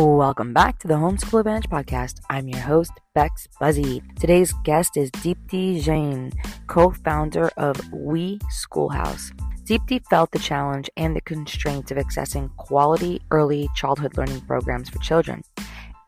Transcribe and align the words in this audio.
Welcome 0.00 0.54
back 0.54 0.78
to 0.78 0.88
the 0.88 0.94
Homeschool 0.94 1.40
Advantage 1.40 1.68
podcast. 1.68 2.20
I'm 2.30 2.48
your 2.48 2.60
host, 2.60 2.90
Bex 3.14 3.46
Buzzy. 3.60 4.02
Today's 4.18 4.54
guest 4.64 4.96
is 4.96 5.10
Deepti 5.10 5.82
Jain, 5.82 6.32
co 6.68 6.90
founder 6.90 7.50
of 7.58 7.78
We 7.92 8.38
Skoolhouse. 8.50 9.30
Deepti 9.64 10.02
felt 10.08 10.30
the 10.30 10.38
challenge 10.38 10.88
and 10.96 11.14
the 11.14 11.20
constraints 11.20 11.90
of 11.90 11.98
accessing 11.98 12.48
quality 12.56 13.20
early 13.30 13.68
childhood 13.76 14.16
learning 14.16 14.40
programs 14.46 14.88
for 14.88 14.98
children. 15.00 15.42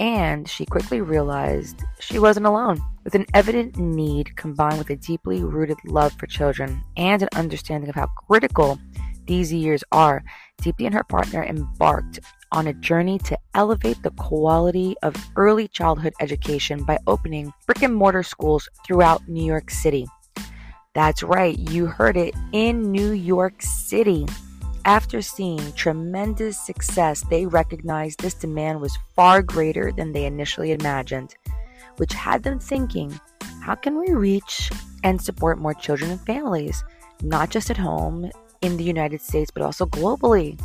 And 0.01 0.49
she 0.49 0.65
quickly 0.65 1.03
realized 1.03 1.85
she 2.01 2.19
wasn't 2.19 2.47
alone. 2.47 2.81
With 3.05 3.15
an 3.15 3.27
evident 3.35 3.77
need 3.77 4.35
combined 4.37 4.79
with 4.79 4.89
a 4.89 4.97
deeply 4.97 5.45
rooted 5.45 5.77
love 5.85 6.15
for 6.15 6.27
children 6.27 6.83
and 6.97 7.21
an 7.21 7.29
understanding 7.35 7.91
of 7.91 7.97
how 7.97 8.07
critical 8.07 8.79
these 9.27 9.53
years 9.53 9.85
are, 9.93 10.25
Deepti 10.63 10.87
and 10.87 10.95
her 10.95 11.05
partner 11.05 11.45
embarked 11.45 12.21
on 12.53 12.69
a 12.69 12.75
journey 12.75 13.19
to 13.19 13.39
elevate 13.55 14.03
the 14.03 14.11
quality 14.13 14.95
of 15.03 15.17
early 15.37 15.67
childhood 15.67 16.13
education 16.21 16.85
by 16.85 16.99
opening 17.07 17.53
brick 17.67 17.83
and 17.83 17.95
mortar 17.95 18.23
schools 18.23 18.69
throughout 18.87 19.27
New 19.27 19.45
York 19.45 19.71
City. 19.71 20.07
That's 20.95 21.23
right, 21.23 21.59
you 21.59 21.87
heard 21.87 22.17
it 22.17 22.35
in 22.53 22.93
New 22.93 23.13
York 23.13 23.63
City. 23.63 24.27
After 24.85 25.23
seeing 25.23 25.73
tremendous 25.73 26.59
success, 26.59 27.25
they 27.31 27.47
recognized 27.47 28.21
this 28.21 28.35
demand 28.35 28.81
was 28.81 28.99
far 29.17 29.41
greater 29.41 29.91
than 29.93 30.13
they 30.13 30.27
initially 30.27 30.73
imagined, 30.73 31.35
which 31.97 32.13
had 32.13 32.43
them 32.43 32.59
thinking 32.59 33.19
how 33.63 33.75
can 33.75 33.99
we 33.99 34.13
reach 34.13 34.71
and 35.05 35.23
support 35.23 35.59
more 35.59 35.73
children 35.73 36.11
and 36.11 36.21
families, 36.21 36.85
not 37.23 37.49
just 37.49 37.71
at 37.71 37.77
home 37.77 38.31
in 38.61 38.77
the 38.77 38.85
United 38.85 39.21
States, 39.21 39.51
but 39.51 39.63
also 39.63 39.87
globally? 39.87 40.61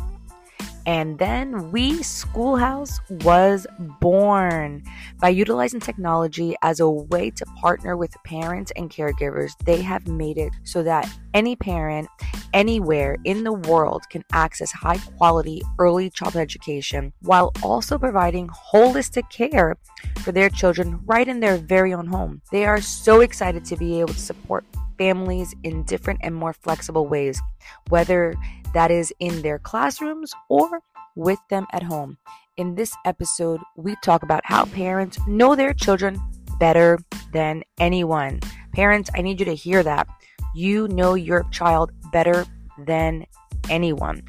And 0.88 1.18
then 1.18 1.70
We 1.70 1.98
Skoolhouse 1.98 2.98
was 3.22 3.66
born. 4.00 4.82
By 5.20 5.28
utilizing 5.28 5.80
technology 5.80 6.56
as 6.62 6.80
a 6.80 6.88
way 6.88 7.28
to 7.28 7.44
partner 7.60 7.94
with 7.94 8.16
parents 8.24 8.72
and 8.74 8.88
caregivers, 8.88 9.52
they 9.66 9.82
have 9.82 10.08
made 10.08 10.38
it 10.38 10.50
so 10.64 10.82
that 10.84 11.06
any 11.34 11.56
parent 11.56 12.08
anywhere 12.54 13.18
in 13.26 13.44
the 13.44 13.52
world 13.52 14.04
can 14.08 14.24
access 14.32 14.72
high 14.72 14.96
quality 15.18 15.60
early 15.78 16.08
childhood 16.08 16.40
education 16.40 17.12
while 17.20 17.52
also 17.62 17.98
providing 17.98 18.48
holistic 18.48 19.28
care 19.28 19.76
for 20.20 20.32
their 20.32 20.48
children 20.48 21.00
right 21.04 21.28
in 21.28 21.40
their 21.40 21.58
very 21.58 21.92
own 21.92 22.06
home. 22.06 22.40
They 22.50 22.64
are 22.64 22.80
so 22.80 23.20
excited 23.20 23.62
to 23.66 23.76
be 23.76 24.00
able 24.00 24.14
to 24.14 24.18
support 24.18 24.64
families 24.96 25.54
in 25.62 25.84
different 25.84 26.20
and 26.22 26.34
more 26.34 26.52
flexible 26.52 27.06
ways, 27.06 27.40
whether 27.88 28.34
that 28.74 28.90
is 28.90 29.12
in 29.20 29.42
their 29.42 29.58
classrooms 29.58 30.32
or 30.48 30.80
with 31.16 31.38
them 31.50 31.66
at 31.72 31.82
home. 31.82 32.18
In 32.56 32.74
this 32.74 32.94
episode, 33.04 33.60
we 33.76 33.96
talk 34.02 34.22
about 34.22 34.44
how 34.44 34.64
parents 34.66 35.18
know 35.26 35.54
their 35.54 35.72
children 35.72 36.20
better 36.58 36.98
than 37.32 37.62
anyone. 37.78 38.40
Parents, 38.74 39.10
I 39.14 39.22
need 39.22 39.40
you 39.40 39.46
to 39.46 39.54
hear 39.54 39.82
that. 39.82 40.08
You 40.54 40.88
know 40.88 41.14
your 41.14 41.44
child 41.50 41.92
better 42.12 42.46
than 42.86 43.26
anyone. 43.70 44.22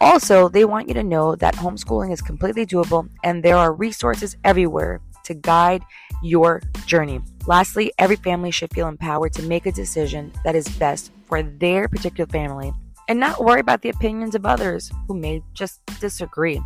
Also, 0.00 0.48
they 0.48 0.64
want 0.64 0.88
you 0.88 0.94
to 0.94 1.02
know 1.02 1.36
that 1.36 1.54
homeschooling 1.54 2.12
is 2.12 2.20
completely 2.20 2.66
doable 2.66 3.08
and 3.24 3.42
there 3.42 3.56
are 3.56 3.72
resources 3.72 4.36
everywhere 4.44 5.00
to 5.24 5.34
guide 5.34 5.82
your 6.22 6.62
journey. 6.86 7.20
Lastly, 7.46 7.92
every 7.98 8.16
family 8.16 8.50
should 8.50 8.72
feel 8.72 8.88
empowered 8.88 9.32
to 9.34 9.42
make 9.42 9.66
a 9.66 9.72
decision 9.72 10.32
that 10.44 10.54
is 10.54 10.68
best 10.78 11.10
for 11.26 11.42
their 11.42 11.88
particular 11.88 12.28
family 12.30 12.72
and 13.08 13.20
not 13.20 13.44
worry 13.44 13.60
about 13.60 13.82
the 13.82 13.88
opinions 13.88 14.34
of 14.34 14.44
others 14.44 14.90
who 15.06 15.14
may 15.14 15.42
just 15.54 15.80
disagree. 16.00 16.60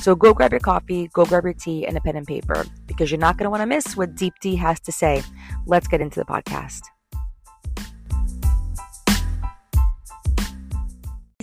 So 0.00 0.14
go 0.14 0.32
grab 0.32 0.52
your 0.52 0.60
coffee, 0.60 1.08
go 1.12 1.24
grab 1.24 1.44
your 1.44 1.52
tea, 1.54 1.86
and 1.86 1.96
a 1.96 2.00
pen 2.00 2.16
and 2.16 2.26
paper 2.26 2.64
because 2.86 3.10
you're 3.10 3.18
not 3.18 3.36
going 3.36 3.44
to 3.44 3.50
want 3.50 3.62
to 3.62 3.66
miss 3.66 3.96
what 3.96 4.14
Deepti 4.14 4.56
has 4.58 4.80
to 4.80 4.92
say. 4.92 5.22
Let's 5.66 5.88
get 5.88 6.00
into 6.00 6.20
the 6.20 6.26
podcast. 6.26 6.82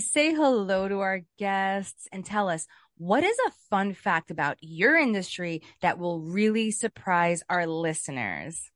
Say 0.00 0.34
hello 0.34 0.88
to 0.88 1.00
our 1.00 1.20
guests 1.38 2.08
and 2.10 2.24
tell 2.24 2.48
us 2.48 2.66
what 2.96 3.22
is 3.24 3.36
a 3.46 3.52
fun 3.70 3.94
fact 3.94 4.30
about 4.30 4.56
your 4.60 4.96
industry 4.96 5.62
that 5.80 5.98
will 5.98 6.20
really 6.20 6.70
surprise 6.70 7.42
our 7.48 7.66
listeners? 7.66 8.70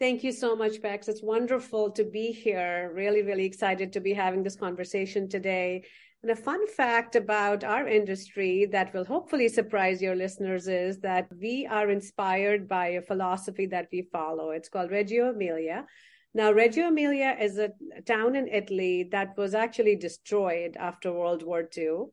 Thank 0.00 0.22
you 0.22 0.30
so 0.30 0.54
much, 0.54 0.80
Bex. 0.80 1.08
It's 1.08 1.24
wonderful 1.24 1.90
to 1.90 2.04
be 2.04 2.30
here. 2.30 2.92
Really, 2.94 3.22
really 3.22 3.44
excited 3.44 3.92
to 3.92 4.00
be 4.00 4.12
having 4.12 4.44
this 4.44 4.54
conversation 4.54 5.28
today. 5.28 5.82
And 6.22 6.30
a 6.30 6.36
fun 6.36 6.68
fact 6.68 7.16
about 7.16 7.64
our 7.64 7.88
industry 7.88 8.66
that 8.66 8.94
will 8.94 9.04
hopefully 9.04 9.48
surprise 9.48 10.00
your 10.00 10.14
listeners 10.14 10.68
is 10.68 11.00
that 11.00 11.26
we 11.40 11.66
are 11.66 11.90
inspired 11.90 12.68
by 12.68 12.88
a 12.90 13.02
philosophy 13.02 13.66
that 13.66 13.88
we 13.92 14.02
follow. 14.12 14.50
It's 14.50 14.68
called 14.68 14.92
Reggio 14.92 15.30
Emilia. 15.30 15.84
Now, 16.32 16.52
Reggio 16.52 16.86
Emilia 16.86 17.36
is 17.40 17.58
a 17.58 17.72
town 18.06 18.36
in 18.36 18.46
Italy 18.46 19.08
that 19.10 19.36
was 19.36 19.52
actually 19.52 19.96
destroyed 19.96 20.76
after 20.78 21.12
World 21.12 21.42
War 21.42 21.68
II. 21.76 22.04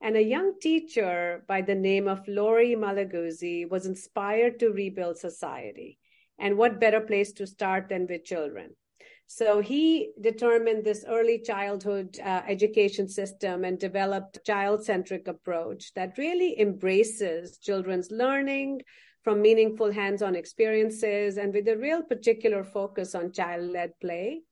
And 0.00 0.16
a 0.16 0.22
young 0.22 0.54
teacher 0.58 1.44
by 1.46 1.60
the 1.60 1.74
name 1.74 2.08
of 2.08 2.26
Loris 2.26 2.76
Malaguzzi 2.76 3.68
was 3.68 3.84
inspired 3.84 4.58
to 4.60 4.70
rebuild 4.70 5.18
society. 5.18 5.98
And 6.38 6.56
what 6.56 6.80
better 6.80 7.00
place 7.00 7.32
to 7.32 7.46
start 7.46 7.88
than 7.88 8.06
with 8.06 8.24
children? 8.24 8.76
So 9.28 9.60
he 9.60 10.12
determined 10.20 10.84
this 10.84 11.04
early 11.06 11.40
childhood 11.40 12.18
uh, 12.20 12.42
education 12.46 13.08
system 13.08 13.64
and 13.64 13.78
developed 13.78 14.36
a 14.36 14.40
child-centric 14.40 15.26
approach 15.26 15.92
that 15.94 16.16
really 16.16 16.60
embraces 16.60 17.58
children's 17.58 18.10
learning 18.10 18.82
from 19.24 19.42
meaningful 19.42 19.90
hands-on 19.90 20.36
experiences 20.36 21.36
and 21.38 21.52
with 21.52 21.66
a 21.66 21.76
real 21.76 22.02
particular 22.02 22.62
focus 22.62 23.16
on 23.16 23.32
child-led 23.32 23.90
play 24.00 24.42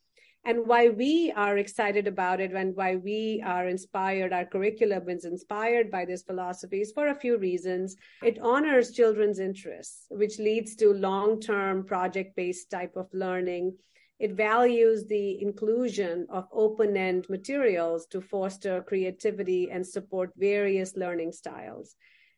and 0.44 0.66
why 0.66 0.88
we 0.90 1.32
are 1.36 1.58
excited 1.58 2.06
about 2.06 2.40
it 2.40 2.52
and 2.52 2.76
why 2.76 2.96
we 2.96 3.42
are 3.44 3.68
inspired 3.68 4.32
our 4.32 4.44
curriculum 4.44 5.08
is 5.08 5.24
inspired 5.24 5.90
by 5.90 6.04
these 6.04 6.22
philosophies 6.22 6.92
for 6.92 7.08
a 7.08 7.14
few 7.14 7.38
reasons. 7.38 7.96
It 8.22 8.38
honors 8.40 8.92
children's 8.92 9.38
interests 9.38 10.06
which 10.10 10.38
leads 10.38 10.76
to 10.76 10.92
long-term 10.92 11.84
project-based 11.84 12.70
type 12.70 12.96
of 12.96 13.08
learning. 13.12 13.76
It 14.18 14.32
values 14.32 15.06
the 15.06 15.40
inclusion 15.42 16.26
of 16.30 16.46
open-end 16.52 17.26
materials 17.28 18.06
to 18.06 18.20
foster 18.20 18.82
creativity 18.82 19.70
and 19.70 19.86
support 19.86 20.32
various 20.36 20.96
learning 20.96 21.32
styles 21.32 21.96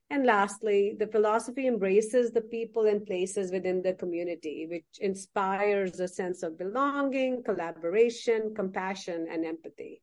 and 0.09 0.25
lastly, 0.25 0.95
the 0.99 1.09
philosophy 1.09 1.67
embraces 1.67 2.31
the 2.31 2.41
people 2.41 2.87
and 2.87 3.05
places 3.05 3.51
within 3.51 3.83
the 3.83 3.95
community, 3.95 4.67
which 4.71 4.85
inspires 5.01 5.99
a 5.99 6.07
sense 6.07 6.43
of 6.45 6.57
belonging, 6.57 7.43
collaboration, 7.43 8.55
compassion, 8.55 9.27
and 9.31 9.45
empathy. 9.45 10.03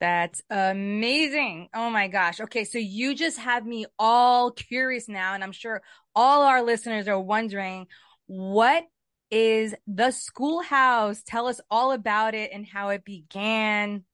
That's 0.00 0.42
amazing. 0.50 1.68
Oh 1.74 1.90
my 1.90 2.08
gosh. 2.08 2.40
Okay. 2.40 2.64
So 2.64 2.78
you 2.78 3.14
just 3.14 3.38
have 3.38 3.66
me 3.66 3.86
all 3.98 4.50
curious 4.50 5.08
now. 5.08 5.34
And 5.34 5.42
I'm 5.42 5.52
sure 5.52 5.82
all 6.14 6.42
our 6.42 6.62
listeners 6.62 7.08
are 7.08 7.20
wondering 7.20 7.86
what 8.26 8.84
is 9.30 9.74
the 9.86 10.10
schoolhouse? 10.10 11.22
Tell 11.22 11.46
us 11.46 11.60
all 11.70 11.92
about 11.92 12.34
it 12.34 12.50
and 12.52 12.66
how 12.66 12.90
it 12.90 13.04
began. 13.04 14.04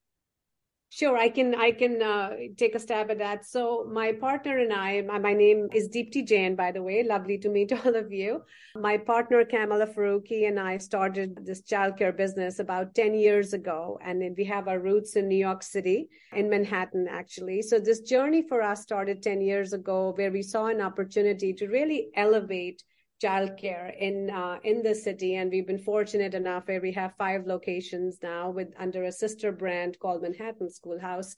Sure, 0.94 1.16
I 1.16 1.30
can 1.30 1.54
I 1.54 1.70
can 1.70 2.02
uh, 2.02 2.32
take 2.58 2.74
a 2.74 2.78
stab 2.78 3.10
at 3.10 3.16
that. 3.16 3.46
So 3.46 3.88
my 3.90 4.12
partner 4.12 4.58
and 4.58 4.74
I, 4.74 5.00
my, 5.00 5.18
my, 5.18 5.32
name 5.32 5.68
is 5.72 5.88
Deepti 5.88 6.22
Jain, 6.22 6.54
by 6.54 6.70
the 6.70 6.82
way. 6.82 7.02
Lovely 7.02 7.38
to 7.38 7.48
meet 7.48 7.72
all 7.86 7.96
of 7.96 8.12
you. 8.12 8.42
My 8.76 8.98
partner 8.98 9.42
Kamala 9.46 9.86
Faruqi 9.86 10.46
and 10.46 10.60
I 10.60 10.76
started 10.76 11.46
this 11.46 11.62
childcare 11.62 12.14
business 12.14 12.58
about 12.58 12.94
10 12.94 13.14
years 13.14 13.54
ago, 13.54 13.98
and 14.04 14.36
we 14.36 14.44
have 14.44 14.68
our 14.68 14.80
roots 14.80 15.16
in 15.16 15.28
New 15.28 15.42
York 15.48 15.62
City, 15.62 16.10
in 16.34 16.50
Manhattan, 16.50 17.08
actually. 17.10 17.62
So 17.62 17.78
this 17.78 18.02
journey 18.02 18.42
for 18.46 18.60
us 18.60 18.82
started 18.82 19.22
10 19.22 19.40
years 19.40 19.72
ago, 19.72 20.12
where 20.16 20.30
we 20.30 20.42
saw 20.42 20.66
an 20.66 20.82
opportunity 20.82 21.54
to 21.54 21.68
really 21.68 22.10
elevate 22.16 22.82
childcare 23.22 23.96
in 23.98 24.30
uh, 24.30 24.58
in 24.64 24.82
the 24.82 24.94
city, 24.94 25.36
and 25.36 25.50
we've 25.50 25.66
been 25.66 25.78
fortunate 25.78 26.34
enough 26.34 26.66
where 26.66 26.80
we 26.80 26.92
have 26.92 27.14
five 27.16 27.46
locations 27.46 28.18
now 28.22 28.50
with 28.50 28.68
under 28.78 29.04
a 29.04 29.12
sister 29.12 29.52
brand 29.52 29.98
called 30.00 30.22
Manhattan 30.22 30.70
Schoolhouse. 30.70 31.36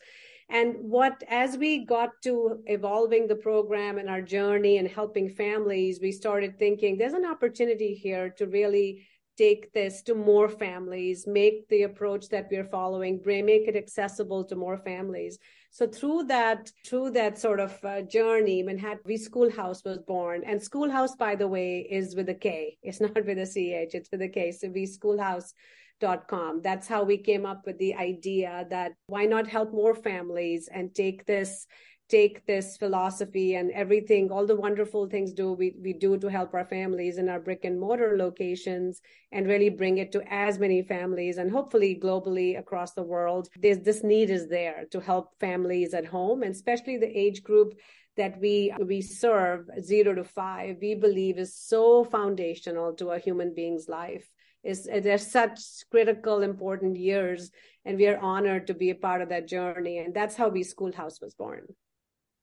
And 0.48 0.76
what 0.78 1.22
as 1.28 1.56
we 1.56 1.84
got 1.84 2.10
to 2.22 2.62
evolving 2.66 3.26
the 3.26 3.36
program 3.36 3.98
and 3.98 4.10
our 4.10 4.22
journey 4.22 4.78
and 4.78 4.88
helping 4.88 5.28
families, 5.28 6.00
we 6.00 6.12
started 6.12 6.58
thinking 6.58 6.96
there's 6.96 7.14
an 7.14 7.26
opportunity 7.26 7.94
here 7.94 8.30
to 8.38 8.46
really 8.46 9.06
take 9.36 9.72
this 9.72 10.02
to 10.02 10.14
more 10.14 10.48
families, 10.48 11.26
make 11.26 11.68
the 11.68 11.82
approach 11.82 12.28
that 12.28 12.48
we're 12.50 12.68
following, 12.68 13.20
make 13.24 13.66
it 13.66 13.76
accessible 13.76 14.44
to 14.44 14.54
more 14.54 14.78
families. 14.78 15.38
So 15.74 15.88
through 15.88 16.26
that, 16.28 16.70
through 16.86 17.10
that 17.10 17.36
sort 17.36 17.58
of 17.58 17.76
uh, 17.84 18.02
journey, 18.02 18.62
Manhattan 18.62 19.00
We 19.04 19.18
Skoolhouse 19.18 19.84
was 19.84 19.98
born. 20.06 20.44
And 20.46 20.60
Skoolhouse, 20.60 21.18
by 21.18 21.34
the 21.34 21.48
way, 21.48 21.80
is 21.90 22.14
with 22.14 22.28
a 22.28 22.34
K. 22.34 22.78
It's 22.80 23.00
not 23.06 23.16
with 23.26 23.38
a 23.38 23.44
CH, 23.44 23.92
it's 23.92 24.08
with 24.12 24.22
a 24.22 24.28
K. 24.28 24.52
So 24.52 24.68
We 24.68 24.86
Skoolhouse. 24.86 25.52
Dot 26.00 26.26
com. 26.26 26.60
That's 26.60 26.88
how 26.88 27.04
we 27.04 27.16
came 27.16 27.46
up 27.46 27.62
with 27.64 27.78
the 27.78 27.94
idea 27.94 28.66
that 28.68 28.94
why 29.06 29.26
not 29.26 29.46
help 29.46 29.72
more 29.72 29.94
families 29.94 30.68
and 30.70 30.92
take 30.92 31.24
this 31.24 31.68
take 32.14 32.46
this 32.46 32.76
philosophy 32.76 33.56
and 33.56 33.72
everything, 33.72 34.30
all 34.30 34.46
the 34.46 34.62
wonderful 34.66 35.08
things 35.08 35.32
do 35.32 35.52
we, 35.52 35.74
we 35.82 35.92
do 35.92 36.16
to 36.16 36.28
help 36.28 36.54
our 36.54 36.64
families 36.64 37.18
in 37.18 37.28
our 37.28 37.40
brick 37.40 37.64
and 37.64 37.80
mortar 37.80 38.16
locations 38.16 39.00
and 39.32 39.48
really 39.48 39.68
bring 39.68 39.98
it 39.98 40.12
to 40.12 40.22
as 40.32 40.60
many 40.60 40.80
families 40.82 41.38
and 41.38 41.50
hopefully 41.50 41.98
globally 42.00 42.56
across 42.56 42.92
the 42.92 43.02
world. 43.02 43.48
There's, 43.56 43.80
this 43.80 44.04
need 44.04 44.30
is 44.30 44.48
there 44.48 44.84
to 44.92 45.00
help 45.00 45.26
families 45.40 45.92
at 45.92 46.06
home 46.06 46.44
and 46.44 46.54
especially 46.54 46.98
the 46.98 47.18
age 47.24 47.42
group 47.42 47.74
that 48.16 48.40
we 48.40 48.72
we 48.86 49.00
serve 49.00 49.68
zero 49.82 50.14
to 50.14 50.22
five 50.22 50.76
we 50.80 50.94
believe 50.94 51.36
is 51.36 51.52
so 51.72 52.04
foundational 52.04 52.92
to 52.94 53.10
a 53.10 53.18
human 53.18 53.52
being's 53.52 53.88
life 53.88 54.26
is 54.62 54.88
they're 55.04 55.18
such 55.18 55.58
critical 55.90 56.42
important 56.42 56.96
years 56.96 57.50
and 57.84 57.98
we 57.98 58.06
are 58.06 58.20
honored 58.32 58.68
to 58.68 58.74
be 58.82 58.90
a 58.90 59.00
part 59.06 59.20
of 59.20 59.30
that 59.30 59.48
journey 59.48 59.98
and 59.98 60.14
that's 60.14 60.36
how 60.36 60.48
We 60.48 60.62
Skoolhouse 60.62 61.20
was 61.20 61.34
born 61.34 61.64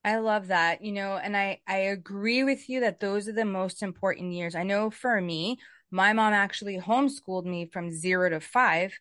I 0.04 0.18
love 0.18 0.48
that. 0.48 0.84
You 0.84 0.92
know, 0.94 1.18
and 1.18 1.36
I 1.38 1.60
I 1.68 1.78
agree 1.78 2.44
with 2.44 2.70
you 2.70 2.80
that 2.82 3.00
those 3.00 3.28
are 3.28 3.34
the 3.34 3.46
most 3.46 3.84
important 3.84 4.34
years. 4.34 4.56
I 4.56 4.64
know 4.64 4.90
for 4.90 5.22
me, 5.22 5.58
my 5.92 6.14
mom 6.14 6.34
actually 6.34 6.80
homeschooled 6.80 7.46
me 7.46 7.68
from 7.72 7.92
0 7.92 8.30
to 8.30 8.40
5 8.40 8.94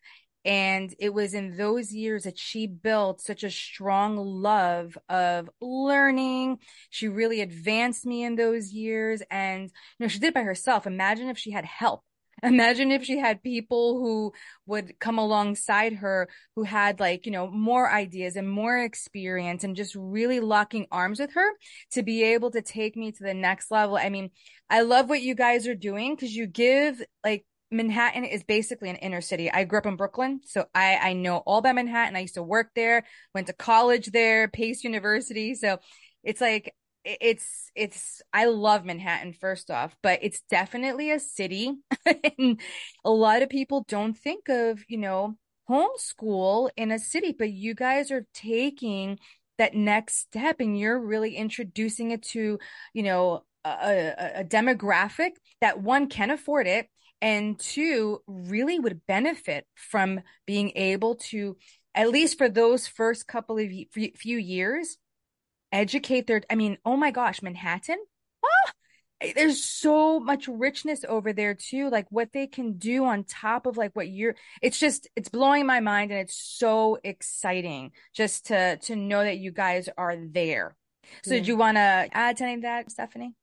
and 0.43 0.93
it 0.99 1.13
was 1.13 1.33
in 1.35 1.55
those 1.55 1.93
years 1.93 2.23
that 2.23 2.37
she 2.39 2.65
built 2.65 3.21
such 3.21 3.43
a 3.43 3.51
strong 3.51 4.17
love 4.17 4.97
of 5.07 5.49
learning. 5.61 6.57
She 6.89 7.07
really 7.07 7.41
advanced 7.41 8.05
me 8.07 8.23
in 8.23 8.35
those 8.35 8.71
years 8.71 9.21
and 9.29 9.63
you 9.63 9.69
know, 9.99 10.07
she 10.07 10.19
did 10.19 10.29
it 10.29 10.33
by 10.33 10.41
herself. 10.41 10.87
Imagine 10.87 11.29
if 11.29 11.37
she 11.37 11.51
had 11.51 11.65
help 11.65 12.03
Imagine 12.43 12.91
if 12.91 13.03
she 13.03 13.17
had 13.17 13.43
people 13.43 13.99
who 13.99 14.33
would 14.65 14.99
come 14.99 15.17
alongside 15.19 15.93
her 15.93 16.27
who 16.55 16.63
had 16.63 16.99
like, 16.99 17.25
you 17.25 17.31
know, 17.31 17.49
more 17.49 17.91
ideas 17.91 18.35
and 18.35 18.49
more 18.49 18.79
experience 18.79 19.63
and 19.63 19.75
just 19.75 19.95
really 19.95 20.39
locking 20.39 20.87
arms 20.91 21.19
with 21.19 21.33
her 21.33 21.47
to 21.91 22.03
be 22.03 22.23
able 22.23 22.51
to 22.51 22.61
take 22.61 22.95
me 22.95 23.11
to 23.11 23.23
the 23.23 23.33
next 23.33 23.69
level. 23.69 23.95
I 23.95 24.09
mean, 24.09 24.31
I 24.69 24.81
love 24.81 25.09
what 25.09 25.21
you 25.21 25.35
guys 25.35 25.67
are 25.67 25.75
doing 25.75 26.15
because 26.15 26.35
you 26.35 26.47
give 26.47 27.01
like 27.23 27.45
Manhattan 27.69 28.25
is 28.25 28.43
basically 28.43 28.89
an 28.89 28.97
inner 28.97 29.21
city. 29.21 29.49
I 29.49 29.63
grew 29.63 29.79
up 29.79 29.85
in 29.85 29.95
Brooklyn, 29.95 30.41
so 30.43 30.65
I 30.75 30.97
I 30.97 31.13
know 31.13 31.37
all 31.37 31.59
about 31.59 31.75
Manhattan. 31.75 32.15
I 32.17 32.21
used 32.21 32.33
to 32.33 32.43
work 32.43 32.71
there, 32.75 33.05
went 33.33 33.47
to 33.47 33.53
college 33.53 34.07
there, 34.07 34.49
Pace 34.49 34.83
University. 34.83 35.55
So 35.55 35.77
it's 36.23 36.41
like 36.41 36.73
it's 37.03 37.71
it's 37.75 38.21
I 38.33 38.45
love 38.45 38.85
Manhattan 38.85 39.33
first 39.33 39.71
off, 39.71 39.95
but 40.03 40.19
it's 40.21 40.41
definitely 40.49 41.11
a 41.11 41.19
city. 41.19 41.75
and 42.37 42.59
a 43.03 43.11
lot 43.11 43.41
of 43.41 43.49
people 43.49 43.85
don't 43.87 44.17
think 44.17 44.49
of, 44.49 44.83
you 44.87 44.97
know, 44.97 45.35
homeschool 45.69 46.69
in 46.77 46.91
a 46.91 46.99
city, 46.99 47.35
but 47.37 47.51
you 47.51 47.73
guys 47.73 48.11
are 48.11 48.25
taking 48.33 49.19
that 49.57 49.73
next 49.73 50.17
step 50.17 50.59
and 50.59 50.77
you're 50.77 50.99
really 50.99 51.35
introducing 51.35 52.11
it 52.11 52.23
to, 52.23 52.59
you 52.93 53.03
know, 53.03 53.43
a, 53.63 53.69
a, 53.69 54.31
a 54.41 54.43
demographic 54.43 55.31
that 55.61 55.81
one 55.81 56.07
can 56.07 56.31
afford 56.31 56.67
it 56.67 56.87
and 57.21 57.59
two 57.59 58.21
really 58.25 58.79
would 58.79 59.05
benefit 59.05 59.65
from 59.75 60.21
being 60.47 60.71
able 60.75 61.15
to 61.15 61.55
at 61.93 62.09
least 62.09 62.37
for 62.37 62.49
those 62.49 62.87
first 62.87 63.27
couple 63.27 63.59
of 63.59 63.69
few 64.15 64.37
years 64.37 64.97
educate 65.71 66.27
their 66.27 66.41
i 66.49 66.55
mean 66.55 66.77
oh 66.85 66.97
my 66.97 67.11
gosh 67.11 67.41
manhattan? 67.41 67.97
Oh, 68.43 68.71
there's 69.35 69.63
so 69.63 70.19
much 70.19 70.47
richness 70.47 71.05
over 71.07 71.33
there 71.33 71.53
too 71.53 71.89
like 71.89 72.07
what 72.09 72.31
they 72.33 72.47
can 72.47 72.73
do 72.73 73.05
on 73.05 73.23
top 73.23 73.65
of 73.65 73.77
like 73.77 73.95
what 73.95 74.09
you're 74.09 74.35
it's 74.61 74.79
just 74.79 75.07
it's 75.15 75.29
blowing 75.29 75.65
my 75.65 75.79
mind 75.79 76.11
and 76.11 76.19
it's 76.19 76.35
so 76.35 76.97
exciting 77.03 77.91
just 78.13 78.47
to 78.47 78.77
to 78.77 78.95
know 78.95 79.23
that 79.23 79.37
you 79.37 79.51
guys 79.51 79.89
are 79.97 80.15
there. 80.17 80.75
So 81.23 81.33
yeah. 81.33 81.39
did 81.39 81.47
you 81.47 81.57
want 81.57 81.77
to 81.77 82.07
add 82.11 82.37
to 82.37 82.43
any 82.43 82.55
of 82.55 82.61
that 82.63 82.91
stephanie? 82.91 83.35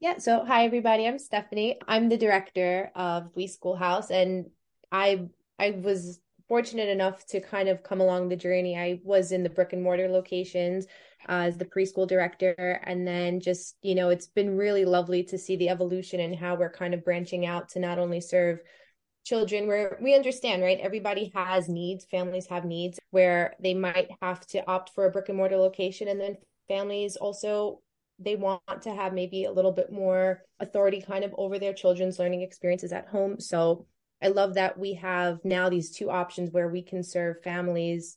Yeah 0.00 0.18
so 0.18 0.44
hi 0.44 0.64
everybody. 0.64 1.06
I'm 1.06 1.18
stephanie. 1.18 1.78
I'm 1.86 2.08
the 2.08 2.18
director 2.18 2.90
of 2.94 3.30
We 3.34 3.46
Skoolhouse 3.46 4.10
and 4.10 4.50
i 4.90 5.28
i 5.58 5.70
was 5.70 6.20
fortunate 6.48 6.88
enough 6.88 7.26
to 7.26 7.40
kind 7.40 7.68
of 7.68 7.82
come 7.82 8.00
along 8.00 8.28
the 8.30 8.36
journey. 8.36 8.74
I 8.78 9.00
was 9.04 9.32
in 9.32 9.42
the 9.42 9.50
brick 9.50 9.74
and 9.74 9.82
mortar 9.82 10.08
locations 10.08 10.86
uh, 11.28 11.46
as 11.48 11.56
the 11.56 11.64
preschool 11.64 12.06
director. 12.06 12.80
And 12.84 13.06
then 13.06 13.40
just, 13.40 13.76
you 13.82 13.94
know, 13.94 14.10
it's 14.10 14.26
been 14.26 14.56
really 14.56 14.84
lovely 14.84 15.22
to 15.24 15.38
see 15.38 15.56
the 15.56 15.68
evolution 15.68 16.20
and 16.20 16.36
how 16.36 16.54
we're 16.54 16.70
kind 16.70 16.94
of 16.94 17.04
branching 17.04 17.46
out 17.46 17.70
to 17.70 17.80
not 17.80 17.98
only 17.98 18.20
serve 18.20 18.60
children 19.24 19.66
where 19.66 19.98
we 20.00 20.14
understand, 20.14 20.62
right? 20.62 20.80
Everybody 20.80 21.30
has 21.34 21.68
needs, 21.68 22.04
families 22.04 22.46
have 22.46 22.64
needs 22.64 22.98
where 23.10 23.54
they 23.60 23.74
might 23.74 24.08
have 24.22 24.46
to 24.48 24.66
opt 24.66 24.90
for 24.94 25.06
a 25.06 25.10
brick 25.10 25.28
and 25.28 25.36
mortar 25.36 25.56
location. 25.58 26.08
And 26.08 26.20
then 26.20 26.36
families 26.68 27.16
also 27.16 27.80
they 28.18 28.36
want 28.36 28.82
to 28.82 28.92
have 28.92 29.12
maybe 29.12 29.44
a 29.44 29.52
little 29.52 29.70
bit 29.70 29.92
more 29.92 30.42
authority 30.58 31.00
kind 31.00 31.24
of 31.24 31.34
over 31.38 31.58
their 31.58 31.72
children's 31.72 32.18
learning 32.18 32.42
experiences 32.42 32.92
at 32.92 33.06
home. 33.06 33.38
So 33.38 33.86
I 34.20 34.28
love 34.28 34.54
that 34.54 34.78
we 34.78 34.94
have 34.94 35.38
now 35.44 35.68
these 35.68 35.92
two 35.92 36.10
options 36.10 36.50
where 36.50 36.68
we 36.68 36.82
can 36.82 37.04
serve 37.04 37.42
families 37.44 38.16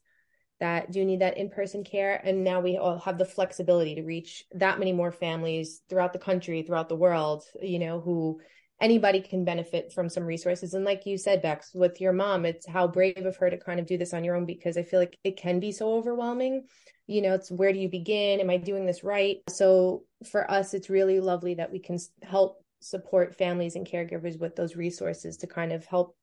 that 0.62 0.92
do 0.92 1.04
need 1.04 1.19
that 1.19 1.38
in-person 1.38 1.84
care. 1.84 2.22
And 2.24 2.44
now 2.44 2.62
we 2.62 2.78
all 2.78 3.00
have 3.00 3.18
the 3.18 3.25
flexibility 3.25 3.96
to 3.96 4.04
reach 4.04 4.46
that 4.54 4.80
many 4.80 4.94
more 4.94 5.12
families 5.12 5.81
throughout 5.90 6.13
the 6.13 6.19
country 6.19 6.62
throughout 6.62 6.88
the 6.88 6.96
world 6.96 7.44
you 7.62 7.80
know 7.80 8.00
who 8.00 8.40
anybody 8.80 9.22
can 9.22 9.44
benefit 9.44 9.92
from 9.94 10.10
some 10.10 10.24
resources. 10.24 10.74
And 10.74 10.86
like 10.86 11.06
you 11.06 11.18
said 11.18 11.42
bex 11.42 11.72
with 11.74 12.00
your 12.00 12.13
mom 12.13 12.46
it's 12.46 12.68
how 12.68 12.88
brave 12.88 13.25
of 13.25 13.36
her 13.38 13.50
to 13.50 13.58
kind 13.58 13.80
of 13.80 13.86
do 13.86 13.98
this 13.98 14.13
on 14.13 14.24
your 14.24 14.36
own 14.36 14.46
because 14.46 14.78
i 14.78 14.84
feel 14.84 15.00
like 15.00 15.18
it 15.24 15.38
can 15.38 15.60
be 15.60 15.72
so 15.72 15.94
overwhelming. 15.94 16.63
You 17.08 17.22
know 17.24 17.34
it's 17.34 17.52
where 17.52 17.74
do 17.74 17.80
you 17.80 17.90
begin? 17.90 18.40
Am 18.40 18.50
i 18.50 18.58
doing 18.58 18.86
this 18.86 19.04
right? 19.04 19.38
So 19.50 20.04
for 20.31 20.50
us 20.50 20.74
it's 20.74 20.90
really 20.90 21.19
lovely 21.19 21.56
that 21.56 21.72
we 21.72 21.80
can 21.80 21.98
help 22.24 22.63
support 22.80 23.36
families 23.36 23.75
and 23.75 23.88
caregivers 23.88 24.40
with 24.40 24.56
those 24.56 24.75
resources 24.75 25.38
to 25.38 25.48
kind 25.48 25.72
of 25.74 25.86
help 25.86 26.16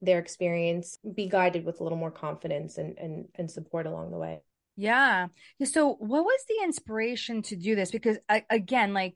their 0.00 0.18
experience 0.18 0.98
be 1.14 1.28
guided 1.28 1.64
with 1.64 1.80
a 1.80 1.82
little 1.82 1.98
more 1.98 2.10
confidence 2.10 2.78
and 2.78 2.96
and 2.98 3.26
and 3.34 3.50
support 3.50 3.86
along 3.86 4.10
the 4.10 4.18
way. 4.18 4.40
Yeah. 4.76 5.28
So 5.64 5.94
what 5.94 6.24
was 6.24 6.40
the 6.48 6.62
inspiration 6.64 7.42
to 7.42 7.56
do 7.56 7.74
this? 7.74 7.90
Because 7.90 8.18
again 8.48 8.94
like 8.94 9.14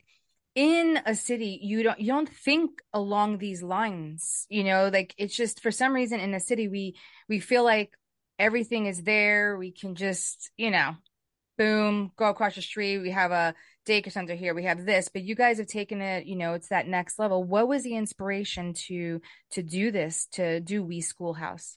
in 0.54 1.00
a 1.06 1.14
city 1.14 1.60
you 1.62 1.82
don't 1.82 2.00
you 2.00 2.08
don't 2.08 2.28
think 2.28 2.82
along 2.92 3.38
these 3.38 3.62
lines 3.62 4.46
you 4.50 4.64
know? 4.64 4.90
Like 4.92 5.14
it's 5.16 5.36
just 5.36 5.60
for 5.60 5.70
some 5.70 5.92
reason 5.92 6.20
in 6.20 6.34
a 6.34 6.40
city 6.40 6.68
we 6.68 6.96
we 7.28 7.38
feel 7.38 7.64
like 7.64 7.92
everything 8.38 8.86
is 8.86 9.02
there. 9.02 9.56
We 9.56 9.70
can 9.70 9.94
just 9.94 10.50
you 10.56 10.70
know 10.70 10.96
boom 11.58 12.10
go 12.16 12.28
across 12.28 12.56
the 12.56 12.62
street. 12.62 12.98
We 12.98 13.10
have 13.10 13.30
a 13.30 13.54
daycare 13.86 14.12
center 14.12 14.34
here 14.34 14.54
we 14.54 14.64
have 14.64 14.84
this 14.84 15.08
but 15.08 15.22
you 15.22 15.34
guys 15.34 15.58
have 15.58 15.66
taken 15.66 16.00
it 16.00 16.24
you 16.26 16.36
know 16.36 16.54
it's 16.54 16.68
that 16.68 16.86
next 16.86 17.18
level. 17.18 17.42
What 17.42 17.68
was 17.68 17.82
the 17.82 17.96
inspiration 17.96 18.74
to 18.88 19.20
to 19.50 19.62
do 19.62 19.90
this 19.90 20.26
to 20.32 20.60
do 20.60 20.82
We 20.82 21.00
Skoolhouse 21.00 21.76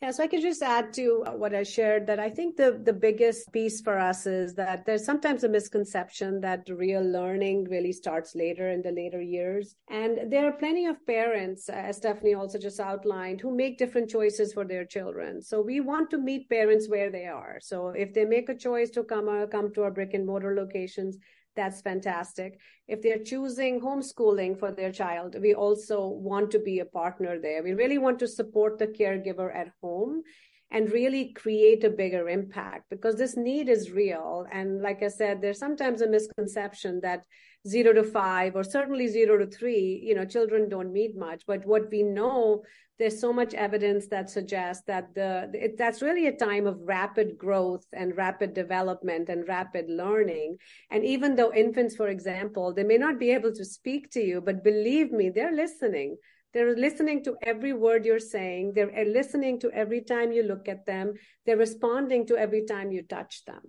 yeah, 0.00 0.12
so 0.12 0.22
I 0.22 0.28
could 0.28 0.42
just 0.42 0.62
add 0.62 0.92
to 0.94 1.24
what 1.34 1.56
I 1.56 1.64
shared 1.64 2.06
that 2.06 2.20
I 2.20 2.30
think 2.30 2.56
the, 2.56 2.80
the 2.84 2.92
biggest 2.92 3.52
piece 3.52 3.80
for 3.80 3.98
us 3.98 4.26
is 4.26 4.54
that 4.54 4.86
there's 4.86 5.04
sometimes 5.04 5.42
a 5.42 5.48
misconception 5.48 6.40
that 6.42 6.68
real 6.68 7.02
learning 7.02 7.64
really 7.68 7.90
starts 7.90 8.36
later 8.36 8.70
in 8.70 8.80
the 8.80 8.92
later 8.92 9.20
years. 9.20 9.74
And 9.90 10.30
there 10.30 10.46
are 10.46 10.52
plenty 10.52 10.86
of 10.86 11.04
parents, 11.04 11.68
as 11.68 11.96
Stephanie 11.96 12.34
also 12.34 12.58
just 12.58 12.78
outlined, 12.78 13.40
who 13.40 13.56
make 13.56 13.76
different 13.76 14.08
choices 14.08 14.52
for 14.52 14.64
their 14.64 14.84
children. 14.84 15.42
So 15.42 15.60
we 15.60 15.80
want 15.80 16.10
to 16.10 16.18
meet 16.18 16.48
parents 16.48 16.88
where 16.88 17.10
they 17.10 17.26
are. 17.26 17.58
So 17.60 17.88
if 17.88 18.14
they 18.14 18.24
make 18.24 18.48
a 18.48 18.56
choice 18.56 18.90
to 18.90 19.02
come, 19.02 19.28
uh, 19.28 19.46
come 19.46 19.74
to 19.74 19.82
our 19.82 19.90
brick 19.90 20.14
and 20.14 20.24
mortar 20.24 20.54
locations, 20.54 21.18
that's 21.56 21.80
fantastic. 21.80 22.58
If 22.86 23.02
they're 23.02 23.22
choosing 23.22 23.80
homeschooling 23.80 24.58
for 24.58 24.70
their 24.70 24.92
child, 24.92 25.36
we 25.40 25.54
also 25.54 26.06
want 26.06 26.50
to 26.52 26.58
be 26.58 26.78
a 26.78 26.84
partner 26.84 27.40
there. 27.40 27.62
We 27.62 27.72
really 27.72 27.98
want 27.98 28.18
to 28.20 28.28
support 28.28 28.78
the 28.78 28.86
caregiver 28.86 29.54
at 29.54 29.72
home 29.82 30.22
and 30.70 30.92
really 30.92 31.32
create 31.32 31.82
a 31.84 31.90
bigger 31.90 32.28
impact 32.28 32.84
because 32.90 33.16
this 33.16 33.36
need 33.36 33.68
is 33.68 33.90
real. 33.90 34.46
And 34.52 34.82
like 34.82 35.02
I 35.02 35.08
said, 35.08 35.40
there's 35.40 35.58
sometimes 35.58 36.02
a 36.02 36.08
misconception 36.08 37.00
that 37.02 37.22
zero 37.66 37.92
to 37.92 38.04
five 38.04 38.54
or 38.54 38.64
certainly 38.64 39.08
zero 39.08 39.38
to 39.38 39.46
three, 39.46 40.00
you 40.02 40.14
know, 40.14 40.24
children 40.24 40.68
don't 40.68 40.92
need 40.92 41.16
much. 41.16 41.42
But 41.46 41.66
what 41.66 41.90
we 41.90 42.02
know 42.02 42.62
there's 42.98 43.20
so 43.20 43.32
much 43.32 43.54
evidence 43.54 44.08
that 44.08 44.28
suggests 44.28 44.82
that 44.86 45.14
the 45.14 45.50
it, 45.54 45.78
that's 45.78 46.02
really 46.02 46.26
a 46.26 46.36
time 46.36 46.66
of 46.66 46.80
rapid 46.80 47.38
growth 47.38 47.86
and 47.92 48.16
rapid 48.16 48.54
development 48.54 49.28
and 49.28 49.46
rapid 49.46 49.88
learning. 49.88 50.56
And 50.90 51.04
even 51.04 51.36
though 51.36 51.52
infants 51.52 51.94
for 51.94 52.08
example 52.08 52.74
they 52.74 52.84
may 52.84 52.98
not 52.98 53.18
be 53.18 53.30
able 53.30 53.52
to 53.52 53.64
speak 53.64 54.10
to 54.12 54.20
you 54.20 54.40
but 54.40 54.64
believe 54.64 55.12
me 55.12 55.30
they're 55.30 55.54
listening. 55.54 56.16
They're 56.54 56.74
listening 56.74 57.22
to 57.24 57.36
every 57.42 57.74
word 57.74 58.06
you're 58.06 58.18
saying. 58.18 58.72
They're 58.74 58.90
eh, 58.96 59.04
listening 59.06 59.60
to 59.60 59.70
every 59.70 60.00
time 60.00 60.32
you 60.32 60.42
look 60.42 60.66
at 60.66 60.86
them. 60.86 61.12
They're 61.44 61.58
responding 61.58 62.26
to 62.28 62.38
every 62.38 62.64
time 62.64 62.90
you 62.90 63.02
touch 63.02 63.44
them 63.44 63.60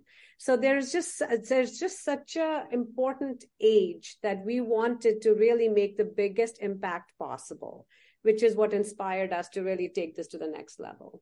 so 0.42 0.58
there's 0.58 0.92
just 0.92 1.22
there's 1.48 1.78
just 1.78 2.04
such 2.04 2.36
a 2.36 2.64
important 2.72 3.44
age 3.62 4.18
that 4.24 4.44
we 4.44 4.62
wanted 4.62 5.22
to 5.22 5.34
really 5.34 5.70
make 5.70 5.98
the 5.98 6.12
biggest 6.24 6.58
impact 6.62 7.12
possible 7.20 7.86
which 8.22 8.44
is 8.44 8.56
what 8.56 8.74
inspired 8.74 9.32
us 9.32 9.50
to 9.50 9.62
really 9.62 9.90
take 9.90 10.16
this 10.16 10.28
to 10.28 10.38
the 10.38 10.48
next 10.48 10.80
level. 10.80 11.22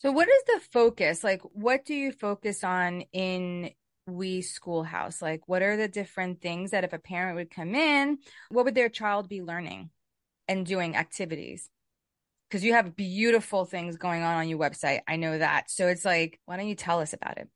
So, 0.00 0.12
what 0.12 0.28
is 0.28 0.42
the 0.44 0.60
focus? 0.72 1.24
Like, 1.24 1.42
what 1.42 1.84
do 1.84 1.94
you 1.94 2.12
focus 2.12 2.62
on 2.62 3.02
in 3.12 3.70
We 4.06 4.42
Skoolhouse? 4.42 5.20
Like, 5.20 5.48
what 5.48 5.62
are 5.62 5.76
the 5.76 5.88
different 5.88 6.40
things 6.40 6.70
that 6.70 6.84
if 6.84 6.92
a 6.92 6.98
parent 6.98 7.36
would 7.36 7.50
come 7.50 7.74
in, 7.74 8.18
what 8.48 8.64
would 8.64 8.74
their 8.74 8.88
child 8.88 9.28
be 9.28 9.42
learning 9.42 9.90
and 10.46 10.64
doing 10.64 10.96
activities? 10.96 11.68
Because 12.48 12.64
you 12.64 12.72
have 12.72 12.96
beautiful 12.96 13.64
things 13.64 13.96
going 13.96 14.22
on 14.22 14.36
on 14.36 14.48
your 14.48 14.58
website. 14.58 15.00
I 15.06 15.16
know 15.16 15.38
that. 15.38 15.70
So, 15.70 15.88
it's 15.88 16.04
like, 16.04 16.40
why 16.46 16.56
don't 16.56 16.68
you 16.68 16.76
tell 16.76 17.00
us 17.00 17.12
about 17.12 17.38
it? 17.38 17.48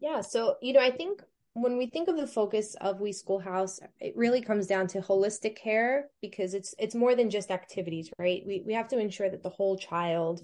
Yeah. 0.00 0.20
So, 0.20 0.56
you 0.62 0.72
know, 0.72 0.80
I 0.80 0.90
think 0.90 1.22
when 1.54 1.76
we 1.76 1.86
think 1.86 2.08
of 2.08 2.16
the 2.16 2.26
focus 2.26 2.74
of 2.80 3.00
We 3.00 3.12
Skoolhouse 3.12 3.78
it 4.00 4.16
really 4.16 4.40
comes 4.40 4.66
down 4.66 4.88
to 4.88 5.00
holistic 5.00 5.56
care 5.56 6.08
because 6.20 6.54
it's 6.54 6.74
it's 6.78 6.94
more 6.94 7.14
than 7.14 7.30
just 7.30 7.50
activities 7.50 8.10
right? 8.18 8.42
We 8.46 8.62
we 8.66 8.74
have 8.74 8.88
to 8.88 8.98
ensure 8.98 9.30
that 9.30 9.42
the 9.42 9.50
whole 9.50 9.76
child 9.76 10.42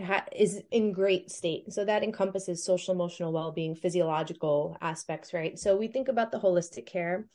ha- 0.00 0.26
is 0.36 0.62
in 0.70 0.92
great 0.92 1.30
state. 1.30 1.72
So 1.72 1.84
that 1.84 2.02
encompasses 2.02 2.64
social 2.64 2.94
emotional 2.94 3.32
well-being 3.32 3.74
physiological 3.74 4.76
aspects 4.80 5.32
right? 5.32 5.58
So 5.58 5.76
we 5.76 5.88
think 5.88 6.08
about 6.08 6.32
the 6.32 6.40
holistic 6.40 6.86
care. 6.86 7.26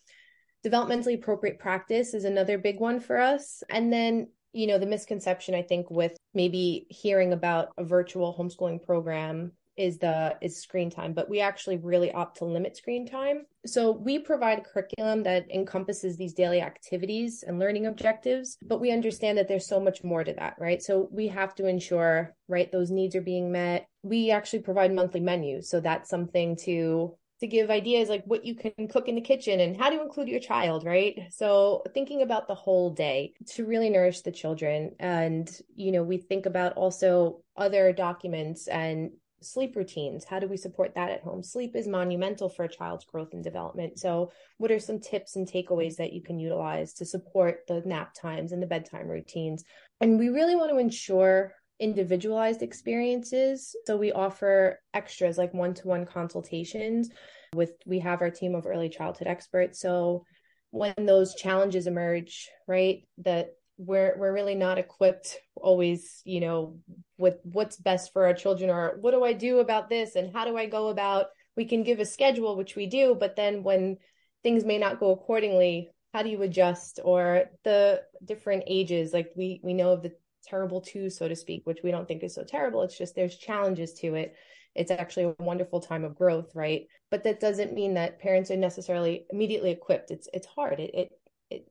Developmentally 0.65 1.15
appropriate 1.15 1.59
practice 1.59 2.13
is 2.13 2.25
another 2.25 2.57
big 2.57 2.79
one 2.79 2.99
for 2.99 3.17
us. 3.17 3.63
And 3.69 3.91
then 3.91 4.27
you 4.55 4.67
know 4.67 4.77
the 4.77 4.85
misconception 4.85 5.55
i 5.55 5.63
think 5.63 5.89
with 5.89 6.15
maybe 6.35 6.85
hearing 6.91 7.33
about 7.33 7.69
a 7.79 7.83
virtual 7.83 8.35
homeschooling 8.37 8.83
program 8.83 9.51
is 9.77 9.97
the 9.97 10.35
is 10.41 10.61
screen 10.61 10.89
time 10.89 11.13
but 11.13 11.29
we 11.29 11.39
actually 11.39 11.77
really 11.77 12.11
opt 12.11 12.37
to 12.37 12.45
limit 12.45 12.77
screen 12.77 13.07
time 13.07 13.45
so 13.65 13.91
we 13.91 14.19
provide 14.19 14.59
a 14.59 14.61
curriculum 14.61 15.23
that 15.23 15.49
encompasses 15.51 16.17
these 16.17 16.33
daily 16.33 16.61
activities 16.61 17.43
and 17.47 17.59
learning 17.59 17.85
objectives 17.85 18.57
but 18.61 18.81
we 18.81 18.91
understand 18.91 19.37
that 19.37 19.47
there's 19.47 19.67
so 19.67 19.79
much 19.79 20.03
more 20.03 20.23
to 20.23 20.33
that 20.33 20.55
right 20.59 20.81
so 20.81 21.07
we 21.11 21.27
have 21.27 21.55
to 21.55 21.67
ensure 21.67 22.35
right 22.47 22.71
those 22.71 22.91
needs 22.91 23.15
are 23.15 23.21
being 23.21 23.51
met 23.51 23.87
we 24.03 24.31
actually 24.31 24.59
provide 24.59 24.93
monthly 24.93 25.19
menus 25.19 25.69
so 25.69 25.79
that's 25.79 26.09
something 26.09 26.55
to 26.55 27.15
to 27.43 27.47
give 27.47 27.69
ideas 27.69 28.07
like 28.07 28.23
what 28.23 28.45
you 28.45 28.55
can 28.55 28.87
cook 28.87 29.09
in 29.09 29.15
the 29.15 29.21
kitchen 29.21 29.59
and 29.59 29.75
how 29.75 29.89
to 29.89 30.01
include 30.01 30.29
your 30.29 30.39
child, 30.39 30.85
right? 30.85 31.27
So 31.29 31.83
thinking 31.93 32.21
about 32.21 32.47
the 32.47 32.55
whole 32.55 32.91
day 32.91 33.33
to 33.55 33.65
really 33.65 33.89
nourish 33.89 34.21
the 34.21 34.31
children. 34.31 34.95
And, 34.97 35.51
you 35.75 35.91
know, 35.91 36.03
we 36.03 36.19
think 36.19 36.45
about 36.45 36.77
also 36.77 37.41
other 37.57 37.91
documents 37.91 38.69
and 38.69 39.11
sleep 39.43 39.75
routines. 39.75 40.25
How 40.25 40.39
do 40.39 40.47
we 40.47 40.57
support 40.57 40.95
that 40.95 41.11
at 41.11 41.21
home? 41.21 41.43
Sleep 41.43 41.75
is 41.75 41.87
monumental 41.87 42.49
for 42.49 42.63
a 42.63 42.69
child's 42.69 43.05
growth 43.05 43.33
and 43.33 43.43
development. 43.43 43.99
So 43.99 44.31
what 44.57 44.71
are 44.71 44.79
some 44.79 44.99
tips 44.99 45.35
and 45.35 45.47
takeaways 45.47 45.97
that 45.97 46.13
you 46.13 46.21
can 46.21 46.39
utilize 46.39 46.93
to 46.93 47.05
support 47.05 47.61
the 47.67 47.81
nap 47.85 48.13
times 48.13 48.51
and 48.51 48.61
the 48.61 48.67
bedtime 48.67 49.07
routines? 49.07 49.63
And 50.01 50.17
we 50.17 50.29
really 50.29 50.55
want 50.55 50.71
to 50.71 50.77
ensure 50.77 51.53
individualized 51.79 52.61
experiences. 52.61 53.75
So 53.85 53.97
we 53.97 54.11
offer 54.11 54.79
extras 54.93 55.37
like 55.37 55.53
one-to-one 55.53 56.05
consultations 56.05 57.09
with 57.53 57.71
we 57.85 57.99
have 57.99 58.21
our 58.21 58.29
team 58.29 58.55
of 58.55 58.65
early 58.65 58.89
childhood 58.89 59.27
experts. 59.27 59.79
So 59.79 60.25
when 60.71 60.93
those 60.97 61.35
challenges 61.35 61.85
emerge 61.85 62.49
right 62.67 63.07
that 63.19 63.49
we're 63.85 64.15
we're 64.17 64.33
really 64.33 64.55
not 64.55 64.77
equipped 64.77 65.37
always 65.55 66.21
you 66.25 66.39
know 66.39 66.77
with 67.17 67.37
what's 67.43 67.77
best 67.77 68.11
for 68.13 68.25
our 68.25 68.33
children 68.33 68.69
or 68.69 68.97
what 69.01 69.11
do 69.11 69.23
i 69.23 69.33
do 69.33 69.59
about 69.59 69.89
this 69.89 70.15
and 70.15 70.33
how 70.33 70.45
do 70.45 70.57
i 70.57 70.65
go 70.65 70.89
about 70.89 71.27
we 71.55 71.65
can 71.65 71.83
give 71.83 71.99
a 71.99 72.05
schedule 72.05 72.55
which 72.55 72.75
we 72.75 72.85
do 72.85 73.15
but 73.19 73.35
then 73.35 73.63
when 73.63 73.97
things 74.43 74.63
may 74.65 74.77
not 74.77 74.99
go 74.99 75.11
accordingly 75.11 75.89
how 76.13 76.21
do 76.21 76.29
you 76.29 76.41
adjust 76.43 76.99
or 77.03 77.45
the 77.63 78.01
different 78.23 78.63
ages? 78.67 79.13
Like 79.13 79.31
we 79.35 79.59
we 79.63 79.73
know 79.73 79.91
of 79.91 80.03
the 80.03 80.13
terrible 80.45 80.81
two 80.81 81.09
so 81.09 81.27
to 81.27 81.35
speak 81.35 81.61
which 81.65 81.79
we 81.83 81.91
don't 81.91 82.07
think 82.07 82.23
is 82.23 82.35
so 82.35 82.43
terrible. 82.43 82.83
It's 82.83 82.97
just 82.97 83.15
there's 83.15 83.35
challenges 83.35 83.93
to 83.95 84.15
it. 84.15 84.35
It's 84.75 84.91
actually 84.91 85.23
a 85.25 85.43
wonderful 85.43 85.79
time 85.79 86.03
of 86.03 86.15
growth 86.15 86.55
right? 86.55 86.87
But 87.09 87.23
that 87.23 87.39
doesn't 87.39 87.73
mean 87.73 87.95
that 87.95 88.19
parents 88.19 88.51
are 88.51 88.57
necessarily 88.57 89.25
immediately 89.31 89.71
equipped. 89.71 90.11
It's 90.11 90.29
it's 90.33 90.47
hard. 90.47 90.79
It, 90.79 90.91
it 90.93 91.11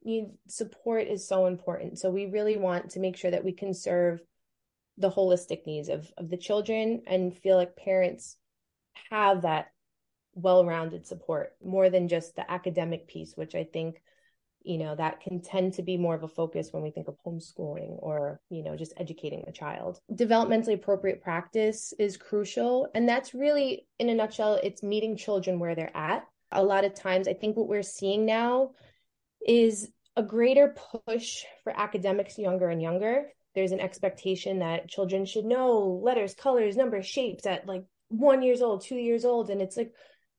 it, 0.05 0.31
support 0.49 1.07
is 1.09 1.27
so 1.27 1.47
important. 1.47 1.99
So 1.99 2.11
we 2.11 2.27
really 2.27 2.57
want 2.57 2.91
to 2.91 3.01
make 3.01 3.17
sure 3.17 3.31
that 3.31 3.45
we 3.45 3.53
can 3.53 3.75
serve 3.75 4.21
the 4.99 5.11
holistic 5.11 5.67
needs 5.67 5.89
of 5.89 6.11
of 6.19 6.29
the 6.29 6.37
children 6.37 7.03
and 7.07 7.37
feel 7.37 7.57
like 7.57 7.77
parents 7.77 8.37
have 9.11 9.43
that 9.43 9.69
well-rounded 10.35 11.07
support 11.07 11.55
more 11.65 11.91
than 11.91 12.09
just 12.09 12.37
the 12.37 12.51
academic 12.51 13.07
piece, 13.09 13.35
which 13.37 13.55
I 13.55 13.65
think 13.65 14.03
you 14.65 14.79
know 14.79 14.95
that 14.95 15.21
can 15.21 15.41
tend 15.41 15.75
to 15.75 15.83
be 15.83 15.97
more 15.97 16.15
of 16.15 16.23
a 16.23 16.29
focus 16.29 16.73
when 16.73 16.83
we 16.83 16.91
think 16.91 17.09
of 17.09 17.17
homeschooling 17.27 17.97
or 17.99 18.41
you 18.49 18.63
know 18.63 18.77
just 18.77 18.93
educating 18.97 19.45
a 19.47 19.53
child 19.53 20.01
developmentally 20.13 20.75
appropriate 20.75 21.23
practice 21.23 21.93
is 21.99 22.17
crucial 22.17 22.89
and 22.95 23.09
that's 23.09 23.35
really 23.35 23.87
in 23.99 24.09
a 24.09 24.15
nutshell 24.15 24.61
it's 24.63 24.83
meeting 24.83 25.17
children 25.17 25.59
where 25.59 25.75
they're 25.75 25.97
at 25.97 26.25
a 26.53 26.63
lot 26.63 26.85
of 26.85 26.95
times 26.95 27.29
i 27.29 27.33
think 27.33 27.57
what 27.57 27.69
we're 27.69 27.83
seeing 27.83 28.25
now 28.25 28.71
is 29.47 29.91
a 30.17 30.23
greater 30.23 30.77
push 31.07 31.45
for 31.65 31.73
academics 31.79 32.39
younger 32.39 32.69
and 32.69 32.83
younger. 32.83 33.27
There's 33.55 33.73
an 33.73 33.81
expectation 33.81 34.61
that 34.61 34.89
children 34.89 35.25
should 35.25 35.45
know 35.45 36.01
letters, 36.03 36.35
colors, 36.35 36.77
numbers, 36.77 37.07
shapes 37.07 37.47
at 37.47 37.67
like 37.67 37.85
one 38.09 38.43
years 38.43 38.63
old, 38.63 38.83
two 38.83 38.97
years 38.97 39.25
old. 39.25 39.51
And 39.51 39.61
it's 39.61 39.77
like, 39.77 39.93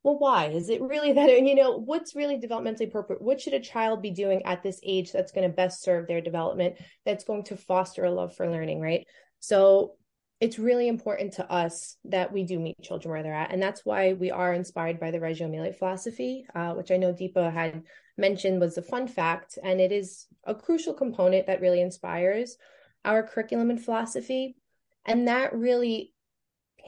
well, 0.03 0.19
why? 0.19 0.47
Is 0.47 0.69
it 0.69 0.81
really 0.81 1.13
that? 1.13 1.29
You 1.29 1.55
know, 1.55 1.77
what's 1.77 2.15
really 2.15 2.37
developmentally 2.37 2.87
appropriate? 2.87 3.21
What 3.21 3.39
should 3.39 3.53
a 3.53 3.59
child 3.59 4.01
be 4.01 4.11
doing 4.11 4.43
at 4.45 4.61
this 4.61 4.79
age 4.83 5.11
that's 5.11 5.31
going 5.31 5.47
to 5.47 5.55
best 5.55 5.81
serve 5.81 6.07
their 6.07 6.21
development, 6.21 6.75
that's 7.05 7.23
going 7.23 7.43
to 7.45 7.57
foster 7.57 8.03
a 8.03 8.11
love 8.11 8.35
for 8.35 8.49
learning, 8.49 8.81
right? 8.81 9.07
So 9.39 9.95
it's 10.43 10.59
really 10.59 10.89
important 10.89 11.31
to 11.31 11.49
us 11.49 11.95
that 12.03 12.33
we 12.33 12.43
do 12.43 12.59
meet 12.59 12.75
children 12.81 13.13
where 13.13 13.23
they're 13.23 13.33
at. 13.33 13.53
And 13.53 13.63
that's 13.63 13.85
why 13.85 14.11
we 14.11 14.29
are 14.29 14.53
inspired 14.53 14.99
by 14.99 15.09
the 15.09 15.21
Reggio 15.21 15.47
Emilia 15.47 15.71
philosophy, 15.71 16.45
uh, 16.53 16.73
which 16.73 16.91
I 16.91 16.97
know 16.97 17.13
Deepa 17.13 17.49
had 17.53 17.83
mentioned 18.17 18.59
was 18.59 18.77
a 18.77 18.81
fun 18.81 19.07
fact. 19.07 19.57
And 19.63 19.79
it 19.79 19.93
is 19.93 20.25
a 20.43 20.53
crucial 20.53 20.93
component 20.93 21.47
that 21.47 21.61
really 21.61 21.79
inspires 21.79 22.57
our 23.05 23.23
curriculum 23.23 23.69
and 23.69 23.81
philosophy. 23.81 24.57
And 25.05 25.29
that 25.29 25.55
really 25.55 26.13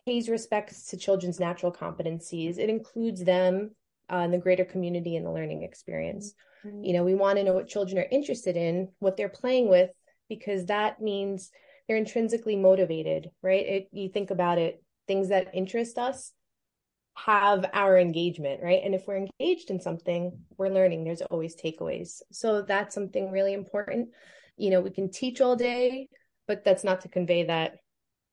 pays 0.06 0.28
respects 0.28 0.88
to 0.88 0.98
children's 0.98 1.40
natural 1.40 1.72
competencies. 1.72 2.58
It 2.58 2.70
includes 2.70 3.24
them 3.24 3.74
uh, 4.12 4.18
in 4.18 4.32
the 4.32 4.38
greater 4.38 4.66
community 4.66 5.16
and 5.16 5.26
the 5.26 5.32
learning 5.32 5.64
experience. 5.64 6.34
Mm-hmm. 6.66 6.84
You 6.84 6.92
know, 6.92 7.06
we 7.06 7.16
want 7.16 7.38
to 7.38 7.44
know 7.46 7.54
what 7.54 7.70
children 7.70 8.00
are 8.00 8.08
interested 8.12 8.58
in, 8.58 8.90
what 9.00 9.16
they're 9.16 9.30
playing 9.30 9.70
with, 9.70 9.92
because 10.28 10.66
that 10.66 11.00
means– 11.00 11.52
they're 11.88 11.98
intrinsically 11.98 12.56
motivated, 12.56 13.30
right? 13.42 13.65
It, 13.65 13.88
you 13.92 14.10
think 14.10 14.32
about 14.32 14.58
it, 14.58 14.84
things 15.08 15.30
that 15.30 15.54
interest 15.54 15.98
us 15.98 16.32
have 17.15 17.65
our 17.74 17.98
engagement, 17.98 18.62
right? 18.62 18.82
And 18.84 18.94
if 18.94 19.08
we're 19.08 19.25
engaged 19.39 19.70
in 19.70 19.80
something, 19.80 20.38
we're 20.58 20.70
learning. 20.70 21.04
There's 21.04 21.22
always 21.22 21.56
takeaways. 21.56 22.22
So 22.32 22.62
that's 22.62 22.94
something 22.94 23.32
really 23.32 23.54
important. 23.54 24.10
You 24.58 24.70
know, 24.70 24.82
we 24.82 24.89
can 24.89 25.10
teach 25.10 25.42
all 25.42 25.56
day, 25.56 26.10
but 26.48 26.63
that's 26.63 26.84
not 26.84 27.01
to 27.01 27.10
convey 27.10 27.44
that 27.44 27.77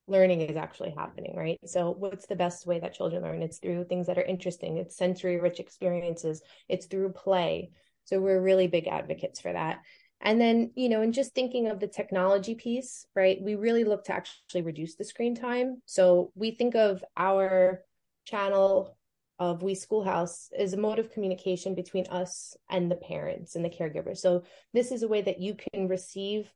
learning 0.08 0.40
is 0.42 0.56
actually 0.56 0.90
happening, 0.96 1.34
right? 1.36 1.58
So, 1.64 1.90
what's 1.90 2.26
the 2.26 2.36
best 2.36 2.66
way 2.66 2.80
that 2.80 2.94
children 2.94 3.22
learn? 3.22 3.42
It's 3.42 3.58
through 3.58 3.84
things 3.84 4.08
that 4.08 4.18
are 4.18 4.22
interesting, 4.22 4.78
it's 4.78 4.96
sensory 4.96 5.38
rich 5.40 5.60
experiences, 5.60 6.42
it's 6.68 6.86
through 6.86 7.12
play. 7.12 7.70
So, 8.04 8.20
we're 8.20 8.40
really 8.40 8.66
big 8.66 8.88
advocates 8.88 9.40
for 9.40 9.52
that. 9.52 9.78
And 10.22 10.40
then, 10.40 10.70
you 10.76 10.88
know, 10.88 11.02
and 11.02 11.12
just 11.12 11.34
thinking 11.34 11.66
of 11.66 11.80
the 11.80 11.88
technology 11.88 12.54
piece, 12.54 13.06
right? 13.14 13.42
We 13.42 13.56
really 13.56 13.82
look 13.82 14.04
to 14.04 14.14
actually 14.14 14.62
reduce 14.62 14.94
the 14.94 15.04
screen 15.04 15.34
time. 15.34 15.82
So 15.84 16.30
we 16.36 16.52
think 16.52 16.76
of 16.76 17.04
our 17.16 17.82
channel 18.24 18.96
of 19.40 19.64
We 19.64 19.74
Skoolhouse 19.74 20.52
as 20.56 20.72
a 20.72 20.76
mode 20.76 21.00
of 21.00 21.10
communication 21.10 21.74
between 21.74 22.06
us 22.06 22.56
and 22.70 22.88
the 22.88 22.96
parents 22.96 23.56
and 23.56 23.64
the 23.64 23.70
caregivers. 23.70 24.18
So 24.18 24.44
this 24.72 24.92
is 24.92 25.02
a 25.02 25.08
way 25.08 25.22
that 25.22 25.40
you 25.40 25.56
can 25.56 25.88
receive 25.88 26.48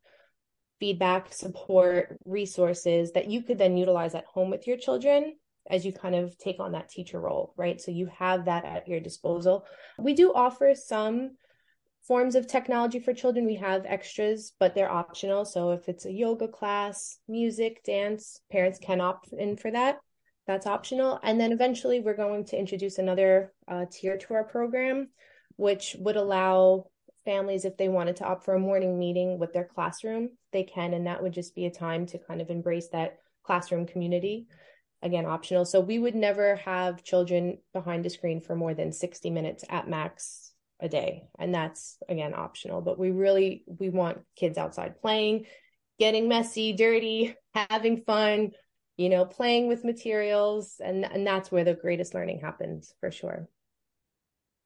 feedback, 0.79 1.33
support, 1.33 2.17
resources 2.25 3.13
that 3.13 3.29
you 3.29 3.43
could 3.43 3.59
then 3.59 3.77
utilize 3.77 4.15
at 4.15 4.27
home 4.27 4.51
with 4.51 4.69
your 4.69 4.77
children 4.77 5.35
as 5.69 5.85
you 5.85 5.93
kind 5.93 6.15
of 6.15 6.39
take 6.39 6.61
on 6.61 6.73
that 6.73 6.89
teacher 6.89 7.19
role, 7.19 7.53
right? 7.57 7.81
So 7.81 7.91
you 7.91 8.07
have 8.19 8.45
that 8.45 8.65
at 8.65 8.87
your 8.87 9.01
disposal. 9.01 9.65
We 9.99 10.15
do 10.15 10.33
offer 10.33 10.75
some 10.77 11.33
forms 12.07 12.35
of 12.35 12.47
technology 12.47 13.01
for 13.01 13.13
children. 13.13 13.47
We 13.47 13.57
have 13.57 13.85
extras, 13.85 14.53
but 14.59 14.75
they're 14.75 14.91
optional. 14.91 15.45
So 15.45 15.71
if 15.71 15.89
it's 15.89 16.07
a 16.07 16.13
yoga 16.13 16.49
class, 16.49 17.19
music, 17.29 17.83
dance, 17.85 18.41
parents 18.51 18.79
can 18.79 19.01
opt 19.01 19.33
in 19.33 19.57
for 19.57 19.71
that. 19.73 19.99
That's 20.47 20.67
optional. 20.67 21.19
And 21.23 21.41
then 21.41 21.53
eventually 21.53 22.01
we're 22.01 22.17
going 22.17 22.45
to 22.47 22.59
introduce 22.59 22.99
another 22.99 23.53
uh, 23.67 23.87
tier 23.91 24.17
to 24.17 24.35
our 24.35 24.45
program, 24.45 25.09
which 25.57 25.97
would 25.99 26.17
allow 26.17 26.87
families, 27.25 27.65
if 27.65 27.77
they 27.77 27.89
wanted 27.89 28.17
to 28.17 28.25
opt 28.25 28.45
for 28.45 28.55
a 28.55 28.61
morning 28.61 28.99
meeting 28.99 29.39
with 29.39 29.53
their 29.53 29.65
classroom, 29.65 30.31
they 30.53 30.63
can. 30.63 30.95
And 30.95 31.09
that 31.09 31.21
would 31.21 31.33
just 31.33 31.57
be 31.57 31.67
a 31.67 31.71
time 31.71 32.07
to 32.07 32.19
kind 32.19 32.41
of 32.41 32.51
embrace 32.51 32.89
that 32.91 33.19
classroom 33.43 33.85
community. 33.85 34.47
Again, 35.03 35.27
optional. 35.27 35.65
So 35.65 35.81
we 35.81 35.99
would 35.99 36.15
never 36.15 36.57
have 36.57 37.03
children 37.03 37.59
behind 37.73 38.07
a 38.07 38.11
screen 38.11 38.41
for 38.41 38.55
more 38.55 38.75
than 38.75 38.93
60 38.93 39.31
minutes 39.31 39.65
at 39.69 39.89
max 39.89 40.53
a 40.81 40.89
day 40.89 41.25
and 41.39 41.55
that's 41.55 41.97
again 42.09 42.35
optional 42.35 42.83
but 42.83 42.99
we 42.99 43.11
really 43.11 43.65
we 43.67 43.89
want 43.89 44.19
kids 44.37 44.59
outside 44.59 45.01
playing 45.01 45.47
getting 45.99 46.29
messy 46.29 46.75
dirty 46.75 47.35
having 47.55 48.03
fun 48.03 48.51
you 48.97 49.09
know, 49.11 49.25
playing 49.25 49.69
with 49.69 49.85
materials 49.85 50.81
and 50.83 51.05
and 51.05 51.27
that's 51.27 51.53
where 51.53 51.65
the 51.65 51.75
greatest 51.75 52.15
learning 52.15 52.41
happens 52.41 52.95
for 53.01 53.11
sure. 53.11 53.49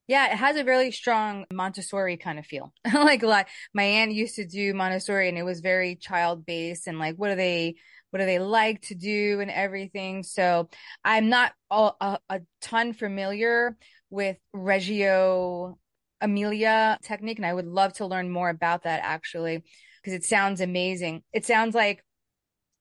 Yeah, 0.06 0.32
it 0.32 0.36
has 0.36 0.56
a 0.56 0.64
really 0.64 0.90
strong 0.90 1.44
Montessori 1.52 2.16
kind 2.16 2.38
of 2.40 2.46
feel. 2.46 2.72
like, 2.94 3.22
like 3.22 3.48
my 3.72 3.84
aunt 3.84 4.12
used 4.12 4.36
to 4.36 4.46
do 4.46 4.74
Montessori 4.74 5.28
and 5.28 5.38
it 5.38 5.44
was 5.44 5.60
very 5.60 5.94
child 5.94 6.44
based 6.44 6.88
and 6.88 6.98
like 6.98 7.16
what 7.16 7.28
do 7.28 7.36
they 7.36 7.76
what 8.10 8.18
do 8.18 8.26
they 8.26 8.40
like 8.40 8.82
to 8.82 8.96
do 8.96 9.38
and 9.40 9.50
everything. 9.52 10.24
So 10.24 10.68
I'm 11.04 11.28
not 11.28 11.52
all, 11.70 11.96
a, 12.00 12.18
a 12.28 12.40
ton 12.60 12.92
familiar 12.92 13.76
with 14.10 14.36
Reggio 14.52 15.78
Emilia 16.20 16.98
technique 17.02 17.38
and 17.38 17.46
I 17.46 17.54
would 17.54 17.66
love 17.66 17.94
to 17.94 18.06
learn 18.06 18.30
more 18.30 18.48
about 18.48 18.84
that 18.84 19.00
actually 19.02 19.62
because 20.02 20.14
it 20.14 20.24
sounds 20.24 20.60
amazing. 20.60 21.22
It 21.32 21.44
sounds 21.44 21.74
like 21.74 22.02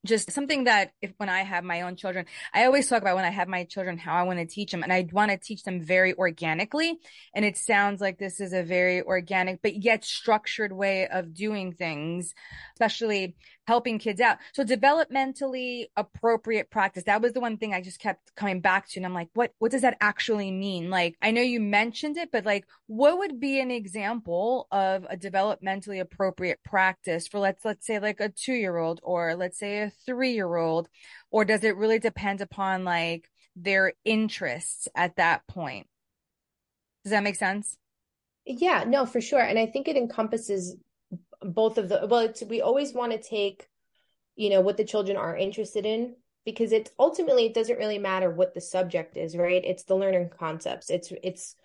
just 0.05 0.31
something 0.31 0.63
that 0.63 0.91
if 1.01 1.12
when 1.17 1.27
I 1.27 1.41
have 1.41 1.63
my 1.63 1.81
own 1.81 1.96
children, 1.98 2.25
I 2.53 2.65
always 2.65 2.88
talk 2.88 3.01
about 3.01 3.15
when 3.15 3.25
I 3.25 3.31
have 3.31 3.50
my 3.50 3.65
children 3.65 3.98
how 3.98 4.15
I 4.15 4.24
want 4.24 4.39
to 4.39 4.46
teach 4.46 4.72
them 4.72 4.81
and 4.81 4.93
I 4.93 5.08
want 5.12 5.31
to 5.31 5.38
teach 5.38 5.63
them 5.63 5.81
very 5.81 6.13
organically. 6.13 6.98
And 7.36 7.43
it 7.43 7.58
sounds 7.58 8.00
like 8.00 8.17
this 8.17 8.39
is 8.39 8.53
a 8.53 8.63
very 8.63 9.01
organic, 9.01 9.62
but 9.62 9.84
yet 9.84 10.05
structured 10.05 10.72
way 10.72 11.08
of 11.08 11.34
doing 11.34 11.74
things, 11.74 12.34
especially 12.75 13.36
helping 13.70 14.00
kids 14.00 14.20
out. 14.20 14.40
So 14.54 14.64
developmentally 14.64 15.86
appropriate 15.96 16.72
practice. 16.72 17.04
That 17.04 17.22
was 17.22 17.34
the 17.34 17.40
one 17.40 17.58
thing 17.58 17.72
I 17.72 17.82
just 17.82 18.00
kept 18.00 18.34
coming 18.36 18.62
back 18.62 18.90
to. 18.90 19.00
And 19.00 19.06
I'm 19.06 19.14
like, 19.14 19.30
what, 19.36 19.54
what 19.60 19.70
does 19.70 19.84
that 19.84 19.96
actually 20.02 20.50
mean? 20.50 20.90
Like, 20.90 21.16
I 21.22 21.30
know 21.30 21.44
you 21.44 21.60
mentioned 21.60 22.18
it, 22.18 22.32
but 22.32 22.46
like, 22.46 22.66
what 22.88 23.20
would 23.20 23.40
be 23.40 23.60
an 23.60 23.70
example 23.70 24.68
of 24.72 25.06
a 25.08 25.16
developmentally 25.16 26.00
appropriate 26.00 26.64
practice 26.66 27.28
for 27.28 27.38
let's, 27.38 27.64
let's 27.64 27.86
say 27.86 28.00
like 28.00 28.20
a 28.20 28.30
two 28.30 28.56
year 28.56 28.76
old 28.76 29.02
or 29.04 29.36
let's 29.36 29.60
say 29.60 29.84
a 29.84 29.92
three 30.04 30.34
year 30.34 30.56
old? 30.56 30.90
Or 31.30 31.46
does 31.46 31.64
it 31.64 31.78
really 31.78 32.00
depend 32.00 32.42
upon 32.42 32.84
like 32.84 33.30
their 33.56 33.94
interests 34.04 34.88
at 34.96 35.18
that 35.18 35.46
point? 35.46 35.86
Does 37.04 37.12
that 37.12 37.22
make 37.22 37.36
sense? 37.36 37.78
Yeah, 38.48 38.84
no, 38.88 39.06
for 39.06 39.22
sure. 39.22 39.42
And 39.42 39.60
I 39.60 39.68
think 39.68 39.88
it 39.88 39.96
encompasses 39.96 40.76
both 41.41 41.77
of 41.77 41.89
the 41.89 42.05
well 42.08 42.22
it's 42.22 42.43
we 42.43 42.62
always 42.62 42.93
want 42.93 43.12
to 43.12 43.22
take 43.22 43.67
you 44.36 44.50
know 44.50 44.62
what 44.62 44.77
the 44.77 44.84
children 44.84 45.17
are 45.17 45.36
interested 45.36 45.86
in 45.86 46.15
because 46.46 46.72
it 46.72 46.91
ultimately 47.00 47.46
it 47.46 47.53
doesn't 47.53 47.77
really 47.77 48.00
matter 48.00 48.29
what 48.29 48.53
the 48.53 48.62
subject 48.62 49.17
is 49.17 49.36
right? 49.36 49.63
It's 49.65 49.84
the 49.84 49.96
learning 49.96 50.31
concepts. 50.38 50.89
It's 50.89 51.12
it's 51.24 51.55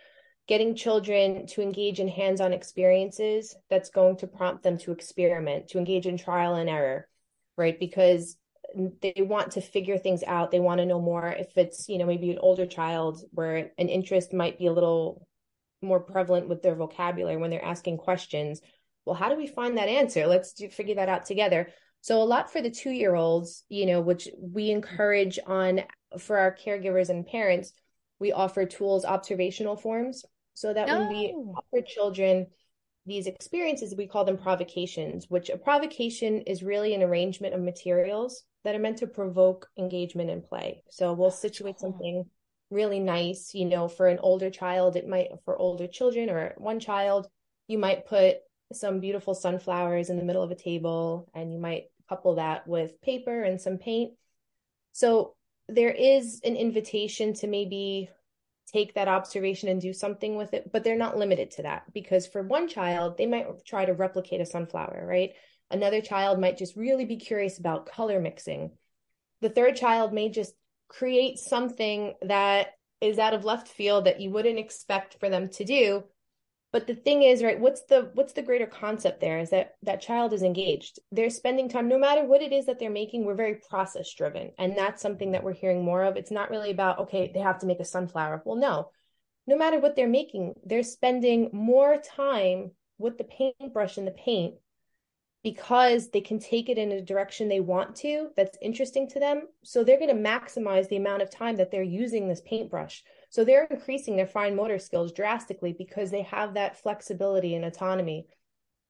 getting 0.46 0.74
children 0.74 1.46
to 1.46 1.62
engage 1.62 2.00
in 2.00 2.08
hands-on 2.08 2.52
experiences 2.52 3.56
that's 3.70 3.88
going 3.88 4.16
to 4.18 4.26
prompt 4.26 4.62
them 4.62 4.76
to 4.76 4.92
experiment 4.92 5.68
to 5.68 5.78
engage 5.78 6.06
in 6.06 6.18
trial 6.18 6.54
and 6.54 6.68
error 6.68 7.08
right? 7.56 7.78
Because 7.78 8.36
they 8.74 9.14
want 9.18 9.52
to 9.52 9.60
figure 9.60 9.98
things 9.98 10.24
out. 10.24 10.50
They 10.50 10.60
want 10.60 10.78
to 10.78 10.86
know 10.86 11.00
more. 11.00 11.28
If 11.28 11.56
it's 11.56 11.88
you 11.88 11.98
know 11.98 12.06
maybe 12.06 12.30
an 12.30 12.38
older 12.38 12.66
child 12.66 13.22
where 13.30 13.70
an 13.78 13.88
interest 13.88 14.32
might 14.32 14.58
be 14.58 14.66
a 14.66 14.72
little 14.72 15.26
more 15.82 16.00
prevalent 16.00 16.48
with 16.48 16.62
their 16.62 16.74
vocabulary 16.74 17.36
when 17.36 17.50
they're 17.50 17.64
asking 17.64 17.98
questions 17.98 18.60
well, 19.04 19.14
how 19.14 19.28
do 19.28 19.36
we 19.36 19.46
find 19.46 19.76
that 19.76 19.88
answer? 19.88 20.26
Let's 20.26 20.52
do, 20.52 20.68
figure 20.68 20.96
that 20.96 21.08
out 21.08 21.26
together. 21.26 21.68
So 22.00 22.22
a 22.22 22.24
lot 22.24 22.52
for 22.52 22.60
the 22.60 22.70
two 22.70 22.90
year 22.90 23.14
olds, 23.14 23.64
you 23.68 23.86
know, 23.86 24.00
which 24.00 24.28
we 24.38 24.70
encourage 24.70 25.38
on 25.46 25.80
for 26.18 26.38
our 26.38 26.54
caregivers 26.54 27.08
and 27.08 27.26
parents, 27.26 27.72
we 28.18 28.32
offer 28.32 28.66
tools 28.66 29.04
observational 29.04 29.76
forms 29.76 30.24
so 30.54 30.72
that 30.72 30.86
when 30.86 31.08
we 31.08 31.34
oh. 31.34 31.54
offer 31.56 31.84
children 31.84 32.46
these 33.06 33.26
experiences, 33.26 33.94
we 33.94 34.06
call 34.06 34.24
them 34.24 34.38
provocations, 34.38 35.28
which 35.28 35.50
a 35.50 35.58
provocation 35.58 36.42
is 36.42 36.62
really 36.62 36.94
an 36.94 37.02
arrangement 37.02 37.54
of 37.54 37.60
materials 37.60 38.44
that 38.64 38.74
are 38.74 38.78
meant 38.78 38.98
to 38.98 39.06
provoke 39.06 39.68
engagement 39.78 40.30
and 40.30 40.42
play. 40.42 40.82
So 40.90 41.12
we'll 41.12 41.30
situate 41.30 41.78
something 41.78 42.24
really 42.70 43.00
nice, 43.00 43.52
you 43.54 43.66
know, 43.66 43.88
for 43.88 44.08
an 44.08 44.18
older 44.20 44.50
child, 44.50 44.96
it 44.96 45.06
might, 45.06 45.28
for 45.44 45.56
older 45.56 45.86
children 45.86 46.30
or 46.30 46.54
one 46.56 46.80
child, 46.80 47.28
you 47.66 47.78
might 47.78 48.06
put 48.06 48.38
some 48.76 49.00
beautiful 49.00 49.34
sunflowers 49.34 50.10
in 50.10 50.16
the 50.16 50.24
middle 50.24 50.42
of 50.42 50.50
a 50.50 50.56
table, 50.56 51.30
and 51.34 51.52
you 51.52 51.58
might 51.58 51.84
couple 52.08 52.34
that 52.34 52.66
with 52.66 53.00
paper 53.00 53.42
and 53.42 53.60
some 53.60 53.78
paint. 53.78 54.12
So 54.92 55.34
there 55.68 55.90
is 55.90 56.40
an 56.44 56.56
invitation 56.56 57.34
to 57.34 57.46
maybe 57.46 58.10
take 58.72 58.94
that 58.94 59.08
observation 59.08 59.68
and 59.68 59.80
do 59.80 59.92
something 59.92 60.36
with 60.36 60.54
it, 60.54 60.70
but 60.72 60.84
they're 60.84 60.96
not 60.96 61.16
limited 61.16 61.50
to 61.52 61.62
that 61.62 61.84
because 61.92 62.26
for 62.26 62.42
one 62.42 62.68
child, 62.68 63.16
they 63.16 63.26
might 63.26 63.46
try 63.64 63.84
to 63.84 63.94
replicate 63.94 64.40
a 64.40 64.46
sunflower, 64.46 65.04
right? 65.06 65.32
Another 65.70 66.00
child 66.00 66.40
might 66.40 66.58
just 66.58 66.76
really 66.76 67.04
be 67.04 67.16
curious 67.16 67.58
about 67.58 67.86
color 67.86 68.20
mixing. 68.20 68.72
The 69.40 69.48
third 69.48 69.76
child 69.76 70.12
may 70.12 70.28
just 70.28 70.54
create 70.88 71.38
something 71.38 72.14
that 72.22 72.74
is 73.00 73.18
out 73.18 73.34
of 73.34 73.44
left 73.44 73.68
field 73.68 74.04
that 74.04 74.20
you 74.20 74.30
wouldn't 74.30 74.58
expect 74.58 75.18
for 75.20 75.28
them 75.28 75.48
to 75.50 75.64
do 75.64 76.04
but 76.74 76.88
the 76.88 76.94
thing 76.94 77.22
is 77.22 77.40
right 77.40 77.60
what's 77.60 77.82
the 77.82 78.10
what's 78.14 78.32
the 78.32 78.42
greater 78.42 78.66
concept 78.66 79.20
there 79.20 79.38
is 79.38 79.50
that 79.50 79.76
that 79.84 80.00
child 80.00 80.32
is 80.32 80.42
engaged. 80.42 80.98
They're 81.12 81.30
spending 81.30 81.68
time 81.68 81.86
no 81.86 81.96
matter 81.96 82.24
what 82.24 82.42
it 82.42 82.52
is 82.52 82.66
that 82.66 82.80
they're 82.80 82.90
making 82.90 83.24
we're 83.24 83.36
very 83.36 83.60
process 83.70 84.12
driven 84.12 84.50
and 84.58 84.76
that's 84.76 85.00
something 85.00 85.30
that 85.32 85.44
we're 85.44 85.52
hearing 85.52 85.84
more 85.84 86.02
of. 86.02 86.16
It's 86.16 86.32
not 86.32 86.50
really 86.50 86.72
about 86.72 86.98
okay 86.98 87.30
they 87.32 87.38
have 87.38 87.60
to 87.60 87.66
make 87.66 87.78
a 87.78 87.84
sunflower. 87.84 88.42
Well 88.44 88.56
no. 88.56 88.90
No 89.46 89.56
matter 89.56 89.78
what 89.78 89.94
they're 89.94 90.08
making 90.08 90.54
they're 90.66 90.82
spending 90.82 91.48
more 91.52 91.96
time 91.96 92.72
with 92.98 93.18
the 93.18 93.24
paintbrush 93.38 93.96
and 93.96 94.08
the 94.08 94.18
paint 94.26 94.56
because 95.44 96.10
they 96.10 96.22
can 96.22 96.40
take 96.40 96.68
it 96.68 96.78
in 96.78 96.90
a 96.90 97.00
direction 97.00 97.48
they 97.48 97.60
want 97.60 97.94
to 97.96 98.30
that's 98.36 98.58
interesting 98.60 99.08
to 99.10 99.20
them. 99.20 99.42
So 99.62 99.84
they're 99.84 100.00
going 100.00 100.16
to 100.16 100.30
maximize 100.30 100.88
the 100.88 100.96
amount 100.96 101.22
of 101.22 101.30
time 101.30 101.54
that 101.58 101.70
they're 101.70 101.84
using 101.84 102.26
this 102.26 102.42
paintbrush 102.44 103.04
so 103.34 103.44
they're 103.44 103.66
increasing 103.68 104.14
their 104.14 104.28
fine 104.28 104.54
motor 104.54 104.78
skills 104.78 105.10
drastically 105.10 105.74
because 105.76 106.12
they 106.12 106.22
have 106.22 106.54
that 106.54 106.80
flexibility 106.80 107.56
and 107.56 107.64
autonomy 107.64 108.28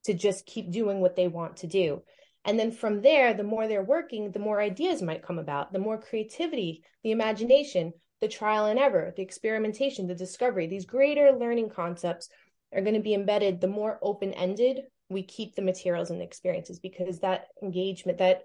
to 0.05 0.13
just 0.13 0.45
keep 0.45 0.71
doing 0.71 1.01
what 1.01 1.17
they 1.17 1.29
want 1.29 1.57
to 1.57 1.67
do. 1.67 2.03
And 2.45 2.59
then 2.59 2.71
from 2.71 3.01
there, 3.01 3.33
the 3.33 3.43
more 3.43 3.67
they're 3.67 3.83
working, 3.83 4.33
the 4.33 4.39
more 4.39 4.61
ideas 4.61 5.01
might 5.01 5.23
come 5.23 5.39
about, 5.39 5.73
the 5.73 5.79
more 5.79 5.99
creativity, 5.99 6.85
the 7.03 7.11
imagination, 7.11 7.95
the 8.21 8.29
trial 8.29 8.67
and 8.67 8.79
error, 8.79 9.15
the 9.17 9.23
experimentation, 9.23 10.09
the 10.09 10.15
discovery, 10.15 10.67
these 10.67 10.85
greater 10.85 11.33
learning 11.33 11.71
concepts 11.71 12.29
are 12.75 12.83
going 12.83 12.97
to 12.97 13.01
be 13.01 13.15
embedded 13.15 13.63
the 13.63 13.67
more 13.67 13.99
open 14.03 14.35
ended 14.35 14.83
we 15.09 15.23
keep 15.23 15.55
the 15.55 15.63
materials 15.63 16.11
and 16.11 16.21
the 16.21 16.25
experiences 16.25 16.79
because 16.79 17.21
that 17.21 17.47
engagement, 17.63 18.19
that 18.19 18.43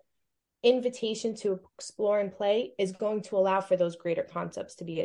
invitation 0.64 1.36
to 1.36 1.60
explore 1.78 2.22
and 2.22 2.32
play 2.32 2.72
is 2.80 2.94
going 2.94 3.22
to 3.24 3.36
allow 3.36 3.60
for 3.60 3.76
those 3.76 3.98
greater 3.98 4.24
concepts 4.24 4.76
to 4.76 4.86
be 4.86 5.02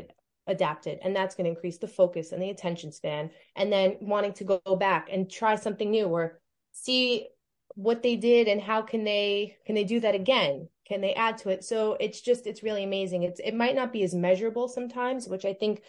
adapted 0.47 0.99
and 1.03 1.17
that's 1.17 1.35
going 1.35 1.45
to 1.45 1.51
increase 1.51 1.79
the 1.79 1.89
focus 1.89 2.33
and 2.33 2.43
the 2.43 2.51
attention 2.51 2.93
span 2.93 3.31
and 3.57 3.73
then 3.73 3.97
wanting 4.01 4.33
to 4.33 4.45
go 4.45 4.61
back 4.79 5.09
and 5.11 5.31
try 5.31 5.55
something 5.57 5.91
new 5.91 6.07
or 6.07 6.39
see 6.73 7.27
what 7.77 8.03
they 8.03 8.17
did 8.17 8.47
and 8.47 8.61
how 8.61 8.83
can 8.83 9.05
they 9.05 9.57
can 9.67 9.75
they 9.75 9.85
do 9.85 10.01
that 10.01 10.15
again? 10.15 10.69
Can 10.87 11.01
they 11.01 11.15
add 11.15 11.39
to 11.39 11.49
it? 11.49 11.65
So 11.65 11.97
it's 11.99 12.21
just 12.21 12.47
it's 12.47 12.63
really 12.63 12.85
amazing. 12.85 13.23
It's 13.23 13.41
it 13.41 13.55
might 13.55 13.75
not 13.75 13.93
be 13.93 14.03
as 14.03 14.15
measurable 14.15 14.69
sometimes 14.69 15.29
which 15.29 15.45
i 15.45 15.55
think 15.55 15.83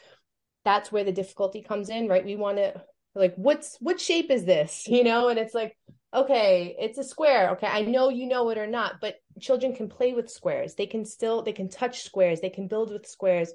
that's 0.63 0.91
where 0.91 1.03
the 1.03 1.11
difficulty 1.11 1.61
comes 1.61 1.89
in 1.89 2.07
right? 2.07 2.25
We 2.25 2.35
want 2.35 2.57
to 2.57 2.81
like 3.13 3.35
what's 3.35 3.77
what 3.81 3.99
shape 3.99 4.31
is 4.31 4.45
this? 4.45 4.85
You 4.89 5.03
know 5.03 5.27
and 5.27 5.37
it's 5.37 5.53
like 5.53 5.77
okay 6.13 6.75
it's 6.79 6.97
a 6.97 7.03
square. 7.03 7.51
Okay 7.51 7.67
i 7.67 7.81
know 7.81 8.07
you 8.07 8.25
know 8.25 8.49
it 8.49 8.57
or 8.57 8.67
not 8.67 9.01
but 9.01 9.17
children 9.41 9.75
can 9.75 9.89
play 9.89 10.13
with 10.13 10.29
squares. 10.29 10.75
They 10.75 10.87
can 10.87 11.03
still 11.03 11.41
they 11.41 11.53
can 11.53 11.67
touch 11.67 12.03
squares. 12.03 12.39
They 12.39 12.49
can 12.49 12.69
build 12.69 12.91
with 12.91 13.05
squares 13.05 13.51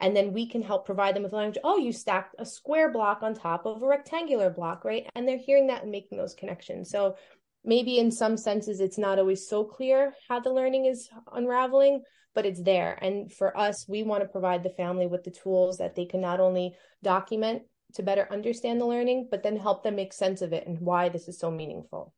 and 0.00 0.16
then 0.16 0.32
we 0.32 0.46
can 0.46 0.62
help 0.62 0.86
provide 0.86 1.14
them 1.14 1.22
with 1.22 1.32
language. 1.32 1.60
Oh 1.64 1.76
you 1.76 1.92
stacked 1.92 2.34
a 2.38 2.46
square 2.46 2.90
block 2.92 3.22
on 3.22 3.34
top 3.34 3.66
of 3.66 3.82
a 3.82 3.86
rectangular 3.86 4.50
block 4.50 4.84
right? 4.84 5.06
And 5.14 5.26
they're 5.26 5.38
hearing 5.38 5.66
that 5.68 5.82
and 5.82 5.90
making 5.90 6.18
those 6.18 6.34
connections. 6.34 6.90
So 6.90 7.16
maybe 7.64 7.98
in 7.98 8.10
some 8.10 8.36
senses 8.36 8.80
it's 8.80 8.98
not 8.98 9.18
always 9.18 9.48
so 9.48 9.64
clear 9.64 10.14
how 10.28 10.40
the 10.40 10.52
learning 10.52 10.86
is 10.86 11.08
unraveling 11.32 12.02
but 12.34 12.46
it's 12.46 12.62
there. 12.62 12.98
And 13.02 13.32
for 13.32 13.56
us 13.56 13.86
we 13.88 14.02
want 14.02 14.22
to 14.22 14.28
provide 14.28 14.62
the 14.62 14.70
family 14.70 15.06
with 15.06 15.24
the 15.24 15.30
tools 15.30 15.78
that 15.78 15.94
they 15.94 16.04
can 16.04 16.20
not 16.20 16.40
only 16.40 16.74
document 17.02 17.62
to 17.94 18.02
better 18.02 18.28
understand 18.30 18.80
the 18.80 18.86
learning 18.86 19.28
but 19.30 19.42
then 19.42 19.56
help 19.56 19.82
them 19.82 19.96
make 19.96 20.12
sense 20.12 20.42
of 20.42 20.52
it 20.52 20.66
and 20.66 20.78
why 20.80 21.08
this 21.08 21.28
is 21.28 21.38
so 21.38 21.50
meaningful 21.50 22.14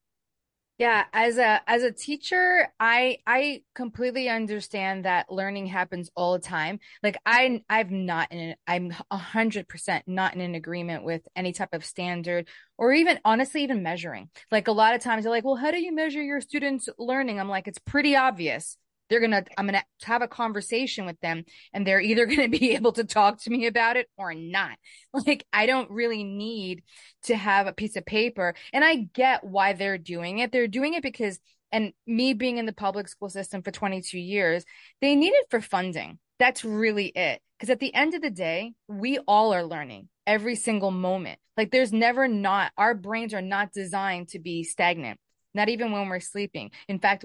yeah, 0.82 1.04
as 1.12 1.38
a 1.38 1.60
as 1.68 1.84
a 1.84 1.92
teacher, 1.92 2.66
I 2.80 3.18
I 3.24 3.62
completely 3.72 4.28
understand 4.28 5.04
that 5.04 5.30
learning 5.30 5.66
happens 5.68 6.10
all 6.16 6.32
the 6.32 6.40
time. 6.40 6.80
Like 7.04 7.16
I 7.24 7.62
I'm 7.70 8.04
not 8.04 8.32
in 8.32 8.56
I'm 8.66 8.92
a 9.08 9.16
hundred 9.16 9.68
percent 9.68 10.02
not 10.08 10.34
in 10.34 10.40
an 10.40 10.56
agreement 10.56 11.04
with 11.04 11.22
any 11.36 11.52
type 11.52 11.72
of 11.72 11.84
standard 11.84 12.48
or 12.78 12.92
even 12.92 13.20
honestly 13.24 13.62
even 13.62 13.84
measuring. 13.84 14.28
Like 14.50 14.66
a 14.66 14.72
lot 14.72 14.96
of 14.96 15.00
times 15.00 15.22
they're 15.22 15.30
like, 15.30 15.44
well, 15.44 15.54
how 15.54 15.70
do 15.70 15.80
you 15.80 15.94
measure 15.94 16.20
your 16.20 16.40
students' 16.40 16.88
learning? 16.98 17.38
I'm 17.38 17.48
like, 17.48 17.68
it's 17.68 17.78
pretty 17.78 18.16
obvious 18.16 18.76
they're 19.12 19.20
gonna 19.20 19.44
i'm 19.59 19.66
gonna 19.66 19.85
have 20.03 20.22
a 20.22 20.29
conversation 20.29 21.05
with 21.05 21.20
them 21.20 21.44
and 21.75 21.87
they're 21.87 22.01
either 22.01 22.25
gonna 22.33 22.48
be 22.48 22.72
able 22.75 22.92
to 22.92 23.05
talk 23.05 23.38
to 23.38 23.51
me 23.51 23.66
about 23.66 23.96
it 23.96 24.09
or 24.16 24.33
not 24.33 24.79
like 25.27 25.44
i 25.53 25.66
don't 25.66 25.90
really 25.90 26.25
need 26.25 26.83
to 27.22 27.37
have 27.37 27.66
a 27.66 27.72
piece 27.72 27.94
of 27.96 28.07
paper 28.07 28.55
and 28.72 28.83
i 28.83 28.96
get 28.96 29.44
why 29.44 29.75
they're 29.75 29.98
doing 29.98 30.38
it 30.38 30.51
they're 30.51 30.66
doing 30.66 30.94
it 30.94 31.03
because 31.03 31.38
and 31.72 31.92
me 32.07 32.35
being 32.35 32.59
in 32.59 32.66
the 32.66 32.72
public 32.72 33.09
school 33.09 33.31
system 33.31 33.62
for 33.62 33.70
22 33.70 34.18
years, 34.18 34.64
they 35.01 35.16
need 35.16 35.33
it 35.33 35.46
for 35.51 35.61
funding. 35.61 36.18
That's 36.38 36.64
really 36.64 37.07
it. 37.07 37.40
Because 37.59 37.70
at 37.70 37.81
the 37.81 37.94
end 37.94 38.14
of 38.14 38.20
the 38.22 38.31
day, 38.31 38.75
we 38.88 39.18
all 39.20 39.55
are 39.55 39.64
learning 39.64 40.09
every 40.27 40.55
single 40.55 40.90
moment. 40.90 41.38
Like 41.57 41.70
there's 41.70 41.92
never 41.92 42.29
not, 42.29 42.72
our 42.77 42.94
brains 42.94 43.33
are 43.33 43.42
not 43.42 43.72
designed 43.72 44.29
to 44.29 44.38
be 44.38 44.64
stagnant, 44.64 45.18
not 45.55 45.68
even 45.68 45.92
when 45.92 46.09
we're 46.09 46.20
sleeping. 46.20 46.70
In 46.88 46.98
fact, 46.98 47.25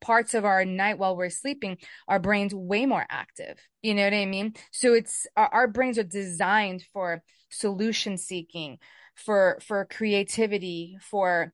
parts 0.00 0.34
of 0.34 0.44
our 0.44 0.64
night 0.64 0.98
while 0.98 1.16
we're 1.16 1.30
sleeping, 1.30 1.78
our 2.08 2.18
brains 2.18 2.54
way 2.54 2.86
more 2.86 3.06
active. 3.08 3.58
You 3.82 3.94
know 3.94 4.04
what 4.04 4.14
I 4.14 4.26
mean? 4.26 4.54
So 4.70 4.94
it's 4.94 5.26
our, 5.36 5.48
our 5.48 5.68
brains 5.68 5.98
are 5.98 6.04
designed 6.04 6.84
for 6.92 7.22
solution 7.50 8.18
seeking, 8.18 8.78
for 9.14 9.58
for 9.62 9.84
creativity, 9.84 10.96
for 11.00 11.52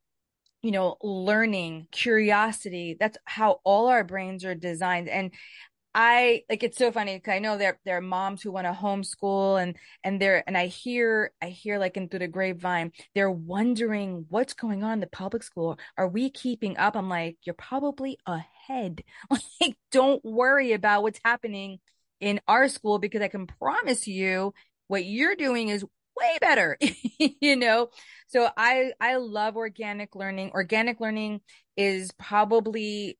you 0.63 0.73
know, 0.73 0.97
learning, 1.03 1.87
curiosity. 1.93 2.97
That's 2.99 3.17
how 3.25 3.61
all 3.65 3.87
our 3.87 4.03
brains 4.03 4.45
are 4.45 4.57
designed. 4.57 5.09
And 5.09 5.33
I 6.01 6.45
like 6.49 6.63
it's 6.63 6.79
so 6.79 6.93
funny 6.93 7.17
because 7.17 7.33
I 7.35 7.41
know 7.41 7.59
there 7.59 7.81
there 7.85 7.97
are 7.97 8.01
moms 8.01 8.41
who 8.41 8.53
want 8.53 8.69
to 8.69 8.73
homeschool 8.73 9.61
and 9.61 9.77
and 10.05 10.23
they're 10.23 10.45
and 10.47 10.57
I 10.57 10.67
hear 10.67 11.33
I 11.43 11.47
hear 11.49 11.77
like 11.81 11.97
in 11.97 12.09
through 12.09 12.21
the 12.21 12.29
grapevine 12.29 12.93
they're 13.17 13.29
wondering 13.29 14.25
what's 14.29 14.55
going 14.55 14.85
on 14.85 14.93
in 14.93 15.01
the 15.01 15.09
public 15.09 15.43
school. 15.43 15.77
Are 15.97 16.07
we 16.07 16.31
keeping 16.31 16.77
up? 16.77 16.95
I'm 16.97 17.09
like, 17.09 17.39
you're 17.45 17.55
probably 17.55 18.17
ahead. 18.27 19.03
Like, 19.61 19.77
don't 19.91 20.25
worry 20.25 20.73
about 20.73 21.03
what's 21.03 21.19
happening 21.25 21.81
in 22.21 22.41
our 22.47 22.69
school 22.69 23.01
because 23.01 23.23
I 23.23 23.29
can 23.29 23.47
promise 23.49 24.07
you 24.07 24.55
what 24.87 25.05
you're 25.05 25.35
doing 25.35 25.69
is 25.69 25.85
way 26.17 26.39
better. 26.41 26.79
you 27.19 27.57
know? 27.57 27.89
So 28.29 28.49
I 28.57 28.93
I 29.01 29.17
love 29.17 29.57
organic 29.57 30.15
learning. 30.15 30.53
Organic 30.55 31.01
learning 31.01 31.41
is 31.77 32.13
probably 32.13 33.19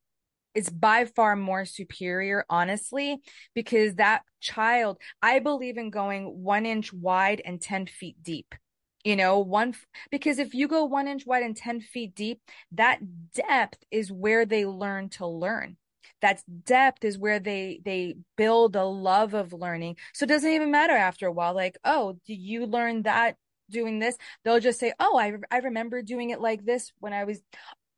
it's 0.55 0.69
by 0.69 1.05
far 1.05 1.35
more 1.35 1.65
superior, 1.65 2.45
honestly, 2.49 3.19
because 3.53 3.95
that 3.95 4.23
child, 4.41 4.97
I 5.21 5.39
believe 5.39 5.77
in 5.77 5.89
going 5.89 6.25
one 6.43 6.65
inch 6.65 6.91
wide 6.91 7.41
and 7.43 7.61
10 7.61 7.85
feet 7.87 8.17
deep. 8.21 8.55
You 9.03 9.15
know, 9.15 9.39
one, 9.39 9.75
because 10.11 10.39
if 10.39 10.53
you 10.53 10.67
go 10.67 10.83
one 10.83 11.07
inch 11.07 11.25
wide 11.25 11.43
and 11.43 11.55
10 11.55 11.81
feet 11.81 12.15
deep, 12.15 12.41
that 12.73 12.99
depth 13.33 13.77
is 13.91 14.11
where 14.11 14.45
they 14.45 14.65
learn 14.65 15.09
to 15.09 15.25
learn. 15.25 15.77
That 16.21 16.41
depth 16.65 17.05
is 17.05 17.17
where 17.17 17.39
they, 17.39 17.79
they 17.85 18.15
build 18.35 18.75
a 18.75 18.83
love 18.83 19.33
of 19.33 19.53
learning. 19.53 19.95
So 20.13 20.25
it 20.25 20.29
doesn't 20.29 20.51
even 20.51 20.71
matter 20.71 20.93
after 20.93 21.27
a 21.27 21.31
while, 21.31 21.53
like, 21.53 21.77
oh, 21.85 22.17
do 22.25 22.33
you 22.33 22.65
learn 22.65 23.03
that 23.03 23.37
doing 23.69 23.99
this? 23.99 24.17
They'll 24.43 24.59
just 24.59 24.79
say, 24.79 24.93
oh, 24.99 25.17
I, 25.17 25.33
I 25.49 25.59
remember 25.59 26.01
doing 26.01 26.31
it 26.31 26.41
like 26.41 26.65
this 26.65 26.91
when 26.99 27.13
I 27.13 27.23
was, 27.23 27.39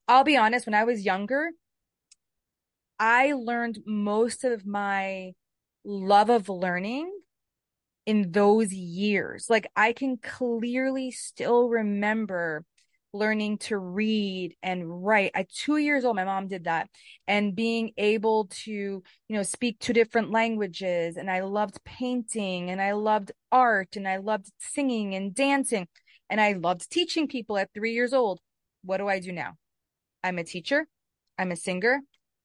I'll 0.07 0.23
be 0.23 0.37
honest, 0.37 0.67
when 0.67 0.75
I 0.75 0.83
was 0.83 1.03
younger, 1.03 1.49
I 3.01 3.33
learned 3.33 3.79
most 3.87 4.43
of 4.43 4.63
my 4.63 5.33
love 5.83 6.29
of 6.29 6.49
learning 6.49 7.11
in 8.05 8.31
those 8.31 8.71
years. 8.71 9.47
Like 9.49 9.65
I 9.75 9.91
can 9.91 10.17
clearly 10.17 11.09
still 11.09 11.67
remember 11.67 12.63
learning 13.11 13.57
to 13.57 13.77
read 13.77 14.55
and 14.61 15.03
write. 15.03 15.31
At 15.33 15.51
two 15.51 15.77
years 15.77 16.05
old, 16.05 16.15
my 16.15 16.25
mom 16.25 16.47
did 16.47 16.65
that 16.65 16.89
and 17.27 17.55
being 17.55 17.91
able 17.97 18.45
to, 18.63 18.71
you 18.71 19.03
know, 19.29 19.41
speak 19.41 19.79
two 19.79 19.93
different 19.93 20.29
languages. 20.29 21.17
And 21.17 21.29
I 21.29 21.41
loved 21.41 21.83
painting 21.83 22.69
and 22.69 22.79
I 22.79 22.91
loved 22.91 23.31
art 23.51 23.95
and 23.95 24.07
I 24.07 24.17
loved 24.17 24.51
singing 24.59 25.15
and 25.15 25.33
dancing 25.33 25.87
and 26.29 26.39
I 26.39 26.53
loved 26.53 26.91
teaching 26.91 27.27
people 27.27 27.57
at 27.57 27.73
three 27.73 27.93
years 27.93 28.13
old. 28.13 28.39
What 28.83 28.97
do 28.97 29.07
I 29.07 29.17
do 29.17 29.31
now? 29.31 29.53
I'm 30.23 30.37
a 30.37 30.43
teacher. 30.43 30.87
I'm 31.39 31.51
a 31.51 31.55
singer. 31.55 32.01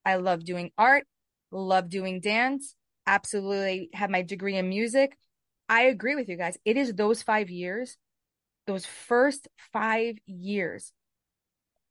I 0.07 0.16
love 0.16 0.45
doing 0.45 0.71
art, 0.79 1.05
love 1.51 1.90
doing 1.90 2.21
dance, 2.21 2.75
absolutely 3.07 3.90
have 3.92 4.09
my 4.09 4.23
degree 4.23 4.57
in 4.57 4.69
music. 4.69 5.19
I 5.69 5.83
agree 5.83 6.14
with 6.14 6.29
you 6.29 6.37
guys. 6.37 6.57
It 6.64 6.77
is 6.77 6.95
those 6.95 7.23
five 7.23 7.51
years, 7.51 7.99
those 8.69 8.87
first 8.87 9.49
five 9.73 10.14
years, 10.27 10.92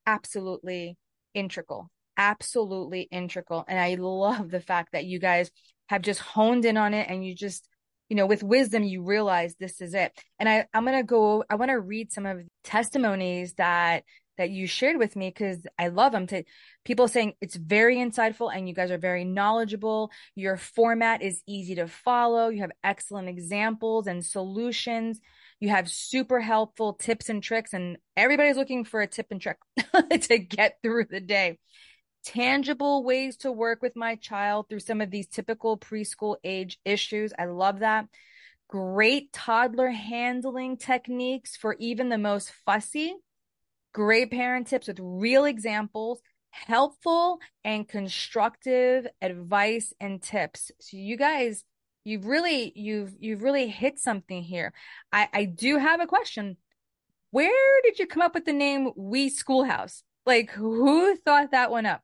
absolutely 0.06 0.98
integral, 1.34 1.92
absolutely 2.16 3.10
integral. 3.12 3.66
And 3.68 3.78
I 3.78 3.96
love 3.96 4.50
the 4.50 4.62
fact 4.62 4.94
that 4.94 5.06
you 5.06 5.20
guys 5.20 5.52
have 5.90 6.02
just 6.02 6.22
honed 6.22 6.64
in 6.64 6.78
on 6.78 6.94
it 6.94 7.10
and 7.10 7.26
you 7.26 7.36
just, 7.36 7.68
you 8.08 8.16
know, 8.16 8.28
with 8.28 8.44
wisdom, 8.44 8.84
you 8.84 9.04
realize 9.04 9.56
this 9.60 9.82
is 9.82 9.94
it. 9.94 10.18
And 10.40 10.48
I, 10.48 10.66
I'm 10.74 10.86
going 10.86 10.98
to 10.98 11.04
go, 11.04 11.44
I 11.50 11.56
want 11.56 11.70
to 11.70 11.80
read 11.80 12.14
some 12.14 12.26
of 12.26 12.38
the 12.38 12.48
testimonies 12.64 13.54
that 13.56 14.04
that 14.38 14.50
you 14.50 14.68
shared 14.68 14.98
with 14.98 15.16
me 15.16 15.30
because 15.30 15.66
I 15.78 15.88
love 15.88 16.12
them 16.12 16.28
to 16.28 16.44
people 16.84 17.08
saying 17.08 17.34
it's 17.42 17.56
very 17.56 17.98
insightful 17.98 18.56
and 18.56 18.68
you 18.68 18.76
guys 18.76 18.92
are 18.92 18.98
very 18.98 19.24
knowledgeable. 19.24 20.12
Your 20.36 20.58
format 20.58 21.22
is 21.22 21.42
easy 21.48 21.76
to 21.76 21.88
follow. 21.88 22.50
You 22.50 22.62
have 22.62 22.72
excellent 22.84 23.30
examples 23.30 24.08
and 24.08 24.26
solutions. 24.26 25.20
You 25.60 25.70
have 25.70 25.90
super 25.90 26.40
helpful 26.40 26.94
tips 26.94 27.30
and 27.30 27.42
tricks 27.42 27.74
and 27.74 27.98
everybody's 28.16 28.58
looking 28.58 28.86
for 28.86 29.02
a 29.02 29.08
tip 29.08 29.28
and 29.32 29.42
trick 29.42 29.58
to 30.22 30.38
get 30.38 30.78
through 30.82 31.06
the 31.06 31.22
day. 31.22 31.58
Tangible 32.24 33.04
ways 33.04 33.38
to 33.38 33.52
work 33.52 33.82
with 33.82 33.96
my 33.96 34.16
child 34.16 34.68
through 34.68 34.80
some 34.80 35.00
of 35.00 35.12
these 35.12 35.28
typical 35.28 35.78
preschool 35.78 36.38
age 36.44 36.80
issues. 36.84 37.34
I 37.38 37.46
love 37.46 37.80
that. 37.80 38.08
Great 38.68 39.32
toddler 39.32 39.90
handling 39.90 40.78
techniques 40.78 41.56
for 41.56 41.76
even 41.80 42.10
the 42.10 42.18
most 42.18 42.52
fussy 42.66 43.16
great 43.96 44.30
parent 44.30 44.68
tips 44.68 44.88
with 44.88 45.00
real 45.02 45.46
examples, 45.46 46.22
helpful 46.50 47.40
and 47.64 47.88
constructive 47.88 49.08
advice 49.22 49.94
and 50.02 50.22
tips. 50.22 50.70
So 50.82 50.98
you 50.98 51.16
guys, 51.16 51.64
you've 52.04 52.26
really, 52.26 52.74
you've, 52.76 53.14
you've 53.22 53.42
really 53.42 53.70
hit 53.70 53.98
something 53.98 54.44
here. 54.44 54.74
I, 55.14 55.30
I 55.34 55.46
do 55.46 55.78
have 55.78 56.02
a 56.02 56.08
question. 56.08 56.58
Where 57.32 57.82
did 57.86 57.98
you 57.98 58.06
come 58.06 58.22
up 58.22 58.34
with 58.36 58.44
the 58.44 58.52
name 58.52 58.92
We 58.98 59.30
Skoolhouse? 59.30 60.04
Like 60.26 60.52
who 60.52 61.16
thought 61.16 61.52
that 61.52 61.72
one 61.72 61.86
up? 61.86 62.02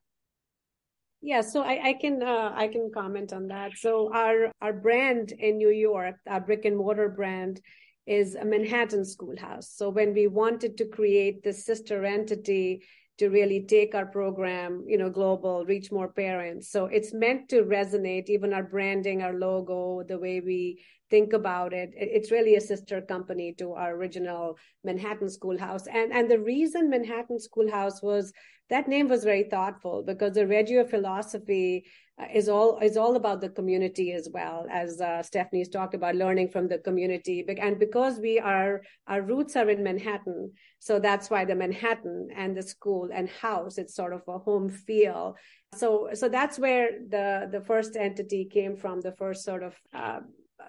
Yeah, 1.20 1.42
so 1.42 1.60
I, 1.62 1.88
I 1.88 1.92
can 2.00 2.22
uh, 2.22 2.52
I 2.54 2.68
can 2.68 2.90
comment 2.92 3.32
on 3.32 3.48
that. 3.48 3.72
So 3.76 4.12
our 4.12 4.50
our 4.60 4.72
brand 4.72 5.30
in 5.30 5.58
New 5.58 5.70
York, 5.70 6.16
our 6.26 6.40
brick 6.40 6.64
and 6.64 6.76
mortar 6.76 7.08
brand, 7.08 7.60
is 8.06 8.34
a 8.34 8.44
Manhattan 8.44 9.04
schoolhouse. 9.04 9.68
So 9.74 9.88
when 9.88 10.12
we 10.12 10.26
wanted 10.26 10.76
to 10.78 10.86
create 10.86 11.42
this 11.42 11.64
sister 11.64 12.04
entity 12.04 12.82
to 13.18 13.28
really 13.28 13.64
take 13.66 13.94
our 13.94 14.06
program, 14.06 14.84
you 14.86 14.98
know, 14.98 15.10
global, 15.10 15.64
reach 15.66 15.92
more 15.92 16.08
parents. 16.08 16.70
So 16.70 16.86
it's 16.86 17.12
meant 17.12 17.48
to 17.50 17.62
resonate, 17.62 18.28
even 18.28 18.52
our 18.52 18.62
branding, 18.62 19.22
our 19.22 19.34
logo, 19.34 20.02
the 20.02 20.18
way 20.18 20.40
we 20.40 20.82
think 21.12 21.34
about 21.34 21.74
it. 21.74 21.90
It's 21.94 22.30
really 22.30 22.54
a 22.56 22.68
sister 22.72 23.02
company 23.14 23.54
to 23.58 23.74
our 23.74 23.92
original 23.94 24.56
Manhattan 24.82 25.28
Schoolhouse. 25.28 25.86
And 25.86 26.10
and 26.16 26.30
the 26.30 26.40
reason 26.54 26.88
Manhattan 26.88 27.38
Schoolhouse 27.38 28.02
was 28.02 28.32
that 28.72 28.88
name 28.88 29.08
was 29.08 29.22
very 29.22 29.44
thoughtful 29.54 30.02
because 30.10 30.32
the 30.32 30.46
Reggio 30.46 30.82
philosophy 30.94 31.84
uh, 32.18 32.28
is 32.38 32.48
all 32.48 32.78
is 32.88 32.96
all 32.96 33.16
about 33.16 33.42
the 33.42 33.50
community 33.58 34.12
as 34.12 34.26
well 34.32 34.66
as 34.82 35.00
uh, 35.02 35.22
Stephanie's 35.22 35.68
talked 35.68 35.94
about 35.94 36.14
learning 36.24 36.48
from 36.54 36.66
the 36.68 36.78
community 36.78 37.44
and 37.66 37.78
because 37.78 38.14
we 38.18 38.34
are 38.54 38.80
our 39.06 39.22
roots 39.32 39.54
are 39.56 39.68
in 39.68 39.82
Manhattan 39.82 40.52
so 40.78 40.98
that's 40.98 41.28
why 41.32 41.44
the 41.44 41.54
Manhattan 41.64 42.28
and 42.42 42.56
the 42.56 42.66
school 42.74 43.10
and 43.12 43.28
house 43.28 43.76
it's 43.76 43.94
sort 43.94 44.14
of 44.18 44.22
a 44.28 44.38
home 44.38 44.68
feel 44.70 45.36
so 45.74 45.88
so 46.20 46.28
that's 46.36 46.58
where 46.58 46.86
the 47.14 47.26
the 47.54 47.62
first 47.70 47.96
entity 47.96 48.42
came 48.58 48.74
from 48.82 48.96
the 49.00 49.16
first 49.22 49.44
sort 49.44 49.62
of 49.62 49.74
uh, 50.02 50.20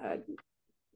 uh, 0.04 0.18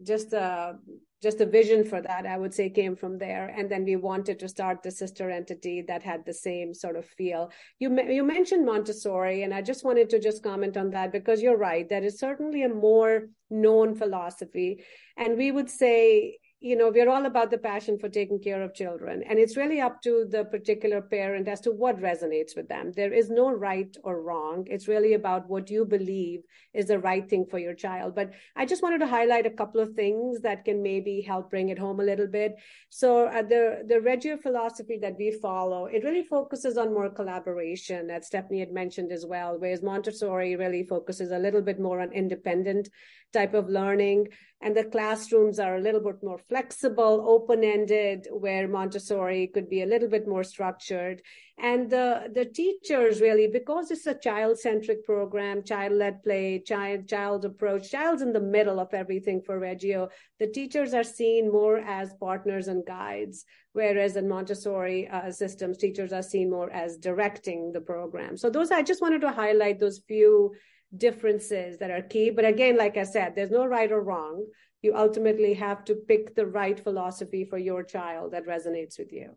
just 0.03 0.33
a 0.33 0.75
just 1.19 1.41
a 1.41 1.45
vision 1.47 1.83
for 1.83 1.99
that 1.99 2.27
i 2.27 2.37
would 2.37 2.53
say 2.53 2.69
came 2.69 2.95
from 2.95 3.17
there. 3.17 3.47
And 3.57 3.69
then 3.71 3.83
we 3.83 3.95
wanted 3.95 4.37
to 4.39 4.47
start 4.47 4.83
the 4.83 4.91
sister 4.91 5.31
entity 5.31 5.83
that 5.87 6.03
had 6.03 6.25
the 6.25 6.33
same 6.33 6.73
sort 6.73 6.95
of 6.95 7.05
feel. 7.05 7.51
You 7.79 7.89
you 8.07 8.23
mentioned 8.23 8.65
montessori 8.65 9.43
and 9.43 9.53
i 9.53 9.61
just 9.61 9.83
wanted 9.83 10.09
to 10.11 10.19
just 10.19 10.43
comment 10.43 10.77
on 10.77 10.91
that 10.91 11.11
because 11.11 11.41
you're 11.41 11.57
right 11.57 11.89
that 11.89 12.03
is 12.03 12.19
certainly 12.19 12.63
a 12.63 12.69
more 12.69 13.29
known 13.49 13.95
philosophy. 13.95 14.83
And 15.17 15.37
we 15.37 15.51
would 15.51 15.69
say 15.69 16.37
you 16.59 16.75
know 16.75 16.89
we're 16.89 17.09
all 17.09 17.27
about 17.27 17.51
the 17.51 17.57
passion 17.57 17.99
for 17.99 18.09
taking 18.09 18.39
care 18.39 18.63
of 18.63 18.73
children. 18.73 19.23
And 19.29 19.37
it's 19.37 19.55
really 19.55 19.79
up 19.79 20.01
to 20.01 20.25
the 20.29 20.45
particular 20.45 21.01
parent 21.01 21.47
as 21.47 21.61
to 21.61 21.71
what 21.71 22.01
resonates 22.01 22.55
with 22.55 22.67
them. 22.67 22.91
There 22.95 23.13
is 23.13 23.29
no 23.29 23.51
right 23.51 23.95
or 24.03 24.21
wrong. 24.21 24.65
It's 24.67 24.87
really 24.87 25.13
about 25.13 25.47
what 25.47 25.69
you 25.69 25.85
believe 25.85 26.41
is 26.73 26.87
the 26.87 26.99
right 26.99 27.29
thing 27.29 27.45
for 27.49 27.59
your 27.59 27.75
child. 27.75 28.15
But 28.15 28.31
i 28.55 28.65
just 28.65 28.81
wanted 28.81 28.99
to 28.99 29.07
highlight 29.07 29.45
a 29.45 29.51
couple 29.51 29.81
of 29.81 29.93
things 29.93 30.41
that 30.41 30.65
can 30.65 30.81
maybe 30.81 31.21
help 31.21 31.51
bring 31.51 31.69
it 31.69 31.77
home 31.77 31.99
a 31.99 32.03
little 32.03 32.27
bit. 32.27 32.55
So 32.89 33.25
uh, 33.25 33.43
the 33.43 33.83
the 33.85 34.01
reggio 34.01 34.37
philosophy 34.37 34.97
that 35.01 35.17
we 35.17 35.31
follow 35.31 35.85
it 35.85 36.03
really 36.03 36.23
focuses 36.23 36.77
on 36.77 36.93
more 36.93 37.09
collaboration 37.09 38.09
as 38.09 38.27
stephanie 38.27 38.59
had 38.59 38.71
mentioned 38.71 39.11
as 39.11 39.25
well 39.25 39.57
whereas 39.59 39.81
montessori 39.81 40.55
really 40.55 40.83
focuses 40.83 41.31
a 41.31 41.39
little 41.39 41.61
bit 41.61 41.79
more 41.79 41.99
on 42.01 42.11
independent 42.11 42.89
type 43.33 43.53
of 43.53 43.69
learning 43.69 44.27
and 44.61 44.75
the 44.75 44.83
classrooms 44.83 45.59
are 45.59 45.75
a 45.75 45.81
little 45.81 46.01
bit 46.01 46.23
more 46.23 46.39
flexible, 46.49 47.23
open 47.27 47.63
ended, 47.63 48.27
where 48.31 48.67
Montessori 48.67 49.47
could 49.53 49.69
be 49.69 49.83
a 49.83 49.85
little 49.85 50.09
bit 50.09 50.27
more 50.27 50.43
structured. 50.43 51.21
And 51.59 51.89
the, 51.89 52.31
the 52.33 52.45
teachers 52.45 53.21
really, 53.21 53.47
because 53.47 53.91
it's 53.91 54.07
a 54.07 54.17
child 54.17 54.59
centric 54.59 55.05
program, 55.05 55.63
child 55.63 55.93
led 55.93 56.23
play, 56.23 56.59
child, 56.59 57.07
child 57.07 57.45
approach, 57.45 57.91
child's 57.91 58.23
in 58.23 58.33
the 58.33 58.39
middle 58.39 58.79
of 58.79 58.93
everything 58.93 59.41
for 59.41 59.59
Reggio, 59.59 60.09
the 60.39 60.47
teachers 60.47 60.93
are 60.93 61.03
seen 61.03 61.51
more 61.51 61.77
as 61.77 62.13
partners 62.19 62.67
and 62.67 62.85
guides. 62.85 63.45
Whereas 63.73 64.15
in 64.15 64.27
Montessori 64.27 65.07
uh, 65.07 65.31
systems, 65.31 65.77
teachers 65.77 66.11
are 66.11 66.23
seen 66.23 66.49
more 66.49 66.71
as 66.71 66.97
directing 66.97 67.71
the 67.73 67.81
program. 67.81 68.37
So 68.37 68.49
those, 68.49 68.71
I 68.71 68.81
just 68.81 69.01
wanted 69.03 69.21
to 69.21 69.31
highlight 69.31 69.79
those 69.79 70.01
few 70.07 70.55
differences 70.95 71.77
that 71.79 71.91
are 71.91 72.01
key. 72.01 72.29
But 72.29 72.45
again, 72.45 72.77
like 72.77 72.97
I 72.97 73.03
said, 73.03 73.35
there's 73.35 73.51
no 73.51 73.65
right 73.65 73.91
or 73.91 74.01
wrong. 74.01 74.45
You 74.81 74.95
ultimately 74.95 75.53
have 75.55 75.83
to 75.85 75.95
pick 75.95 76.35
the 76.35 76.45
right 76.45 76.79
philosophy 76.79 77.43
for 77.45 77.57
your 77.57 77.83
child 77.83 78.33
that 78.33 78.45
resonates 78.45 78.97
with 78.97 79.11
you. 79.11 79.35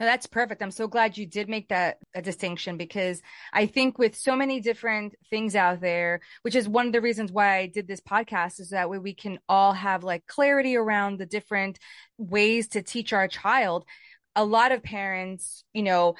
that's 0.00 0.26
perfect. 0.26 0.62
I'm 0.62 0.70
so 0.70 0.86
glad 0.88 1.18
you 1.18 1.26
did 1.26 1.48
make 1.48 1.68
that 1.68 1.98
a 2.14 2.22
distinction 2.22 2.76
because 2.76 3.20
I 3.52 3.66
think 3.66 3.98
with 3.98 4.16
so 4.16 4.36
many 4.36 4.60
different 4.60 5.14
things 5.28 5.54
out 5.56 5.80
there, 5.80 6.20
which 6.42 6.54
is 6.54 6.68
one 6.68 6.86
of 6.86 6.92
the 6.92 7.00
reasons 7.00 7.32
why 7.32 7.58
I 7.58 7.66
did 7.66 7.86
this 7.86 8.00
podcast, 8.00 8.60
is 8.60 8.70
that 8.70 8.88
way 8.88 8.98
we 8.98 9.14
can 9.14 9.38
all 9.48 9.72
have 9.72 10.04
like 10.04 10.26
clarity 10.26 10.76
around 10.76 11.18
the 11.18 11.26
different 11.26 11.78
ways 12.16 12.68
to 12.68 12.82
teach 12.82 13.12
our 13.12 13.28
child. 13.28 13.84
A 14.36 14.44
lot 14.44 14.72
of 14.72 14.82
parents, 14.82 15.64
you 15.72 15.82
know, 15.82 16.14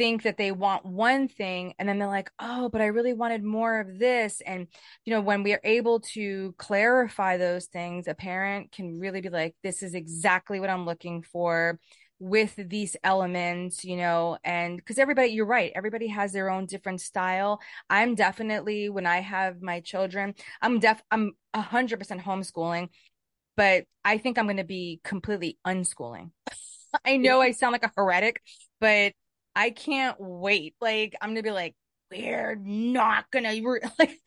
think 0.00 0.22
that 0.22 0.38
they 0.38 0.50
want 0.50 0.86
one 0.86 1.28
thing 1.28 1.74
and 1.78 1.86
then 1.86 1.98
they're 1.98 2.08
like 2.08 2.30
oh 2.38 2.70
but 2.70 2.80
i 2.80 2.86
really 2.86 3.12
wanted 3.12 3.44
more 3.44 3.80
of 3.80 3.98
this 3.98 4.40
and 4.46 4.66
you 5.04 5.12
know 5.12 5.20
when 5.20 5.42
we 5.42 5.52
are 5.52 5.60
able 5.62 6.00
to 6.00 6.54
clarify 6.56 7.36
those 7.36 7.66
things 7.66 8.08
a 8.08 8.14
parent 8.14 8.72
can 8.72 8.98
really 8.98 9.20
be 9.20 9.28
like 9.28 9.54
this 9.62 9.82
is 9.82 9.94
exactly 9.94 10.58
what 10.58 10.70
i'm 10.70 10.86
looking 10.86 11.22
for 11.22 11.78
with 12.18 12.54
these 12.56 12.96
elements 13.04 13.84
you 13.84 13.94
know 13.94 14.38
and 14.42 14.78
because 14.78 14.98
everybody 14.98 15.32
you're 15.32 15.44
right 15.44 15.70
everybody 15.74 16.06
has 16.06 16.32
their 16.32 16.48
own 16.48 16.64
different 16.64 17.02
style. 17.02 17.60
I'm 17.90 18.14
definitely 18.14 18.88
when 18.88 19.04
i 19.04 19.20
have 19.20 19.60
my 19.60 19.80
children 19.80 20.32
i'm 20.62 20.78
def 20.78 21.02
i'm 21.10 21.32
100% 21.54 22.22
homeschooling 22.22 22.88
but 23.54 23.84
i 24.02 24.16
think 24.16 24.38
i'm 24.38 24.46
going 24.46 24.56
to 24.56 24.64
be 24.64 24.98
completely 25.04 25.58
unschooling. 25.66 26.30
I 27.04 27.18
know 27.18 27.42
i 27.42 27.50
sound 27.50 27.72
like 27.72 27.84
a 27.84 27.92
heretic 27.94 28.40
but 28.80 29.12
I 29.54 29.70
can't 29.70 30.16
wait. 30.18 30.74
Like, 30.80 31.14
I'm 31.20 31.30
gonna 31.30 31.42
be 31.42 31.50
like, 31.50 31.74
we're 32.10 32.56
not 32.56 33.30
gonna 33.30 33.54
we're 33.62 33.80
like 33.98 34.18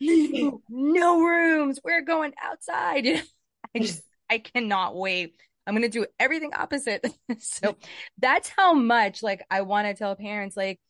no 0.68 1.20
rooms. 1.20 1.80
We're 1.84 2.02
going 2.02 2.32
outside. 2.42 3.06
I 3.74 3.78
just 3.78 4.02
I 4.30 4.38
cannot 4.38 4.96
wait. 4.96 5.34
I'm 5.66 5.74
gonna 5.74 5.88
do 5.88 6.06
everything 6.18 6.52
opposite. 6.54 7.06
so 7.38 7.76
that's 8.18 8.48
how 8.48 8.74
much 8.74 9.22
like 9.22 9.44
I 9.50 9.62
want 9.62 9.86
to 9.86 9.94
tell 9.94 10.14
parents 10.16 10.56
like 10.56 10.80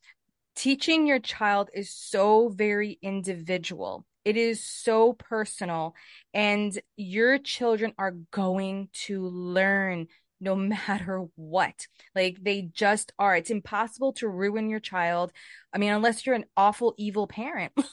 teaching 0.55 1.07
your 1.07 1.19
child 1.19 1.71
is 1.75 1.91
so 1.91 2.49
very 2.49 2.99
individual. 3.03 4.07
It 4.25 4.37
is 4.39 4.65
so 4.65 5.13
personal, 5.13 5.95
and 6.33 6.77
your 6.97 7.39
children 7.39 7.93
are 7.99 8.13
going 8.31 8.89
to 9.05 9.29
learn 9.29 10.07
no 10.41 10.55
matter 10.87 11.27
what. 11.37 11.87
Like 12.15 12.39
they 12.43 12.63
just 12.63 13.13
are. 13.19 13.37
It's 13.37 13.51
impossible 13.51 14.13
to 14.15 14.29
ruin 14.29 14.69
your 14.69 14.81
child. 14.81 15.33
I 15.73 15.79
mean, 15.79 15.93
unless 15.93 16.25
you're 16.25 16.35
an 16.35 16.47
awful, 16.57 16.95
evil 16.97 17.27
parent. 17.27 17.73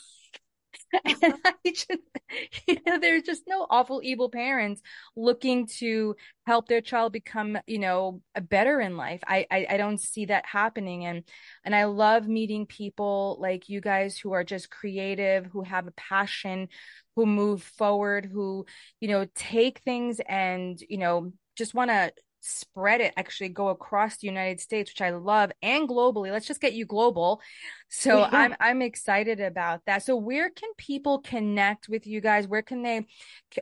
and 1.06 1.16
mm-hmm. 1.16 1.32
I 1.46 1.54
just, 1.66 2.02
you 2.68 2.78
know, 2.86 3.00
there's 3.00 3.24
just 3.24 3.44
no 3.48 3.66
awful, 3.70 4.02
evil 4.04 4.30
parents 4.30 4.82
looking 5.16 5.68
to 5.80 6.16
help 6.46 6.68
their 6.68 6.82
child 6.82 7.14
become, 7.14 7.58
you 7.68 7.80
know, 7.80 8.22
better 8.50 8.82
in 8.82 8.98
life. 8.98 9.22
I, 9.28 9.46
I, 9.50 9.68
I 9.72 9.78
don't 9.78 10.00
see 10.00 10.26
that 10.26 10.46
happening. 10.46 11.06
And, 11.06 11.24
and 11.64 11.76
I 11.76 11.86
love 11.86 12.28
meeting 12.28 12.66
people 12.66 13.38
like 13.40 13.70
you 13.70 13.82
guys 13.82 14.18
who 14.18 14.34
are 14.34 14.44
just 14.44 14.70
creative, 14.70 15.46
who 15.46 15.64
have 15.64 15.88
a 15.88 15.92
passion, 15.92 16.68
who 17.16 17.26
move 17.26 17.64
forward, 17.64 18.30
who, 18.32 18.66
you 19.00 19.08
know, 19.08 19.28
take 19.36 19.80
things 19.80 20.20
and, 20.28 20.80
you 20.90 20.98
know, 20.98 21.32
just 21.56 21.74
want 21.74 21.92
to 21.92 22.12
spread 22.42 23.02
it 23.02 23.14
actually 23.16 23.50
go 23.50 23.70
across 23.70 24.18
the 24.18 24.28
United 24.28 24.60
States, 24.60 24.92
which 24.92 25.02
I 25.02 25.12
love, 25.12 25.52
and 25.62 25.88
globally. 25.88 26.32
Let's 26.32 26.48
just 26.48 26.60
get 26.62 26.74
you 26.74 26.86
global. 26.86 27.42
So 27.90 28.20
yeah. 28.20 28.30
I'm 28.32 28.56
I'm 28.60 28.82
excited 28.82 29.40
about 29.40 29.82
that. 29.86 30.04
So 30.04 30.16
where 30.16 30.50
can 30.50 30.70
people 30.78 31.20
connect 31.20 31.88
with 31.88 32.08
you 32.08 32.20
guys? 32.22 32.48
Where 32.48 32.62
can 32.62 32.84
they, 32.84 33.06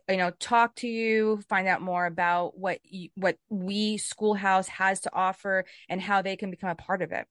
you 0.10 0.18
know, 0.18 0.32
talk 0.40 0.76
to 0.78 0.88
you, 0.88 1.42
find 1.50 1.68
out 1.68 1.82
more 1.82 2.06
about 2.06 2.58
what 2.58 2.80
you, 2.84 3.10
what 3.16 3.38
We 3.50 3.98
Skoolhouse 3.98 4.68
has 4.70 5.02
to 5.02 5.14
offer, 5.14 5.66
and 5.90 6.02
how 6.02 6.22
they 6.22 6.36
can 6.36 6.50
become 6.50 6.70
a 6.70 6.76
part 6.76 7.02
of 7.02 7.12
it? 7.12 7.28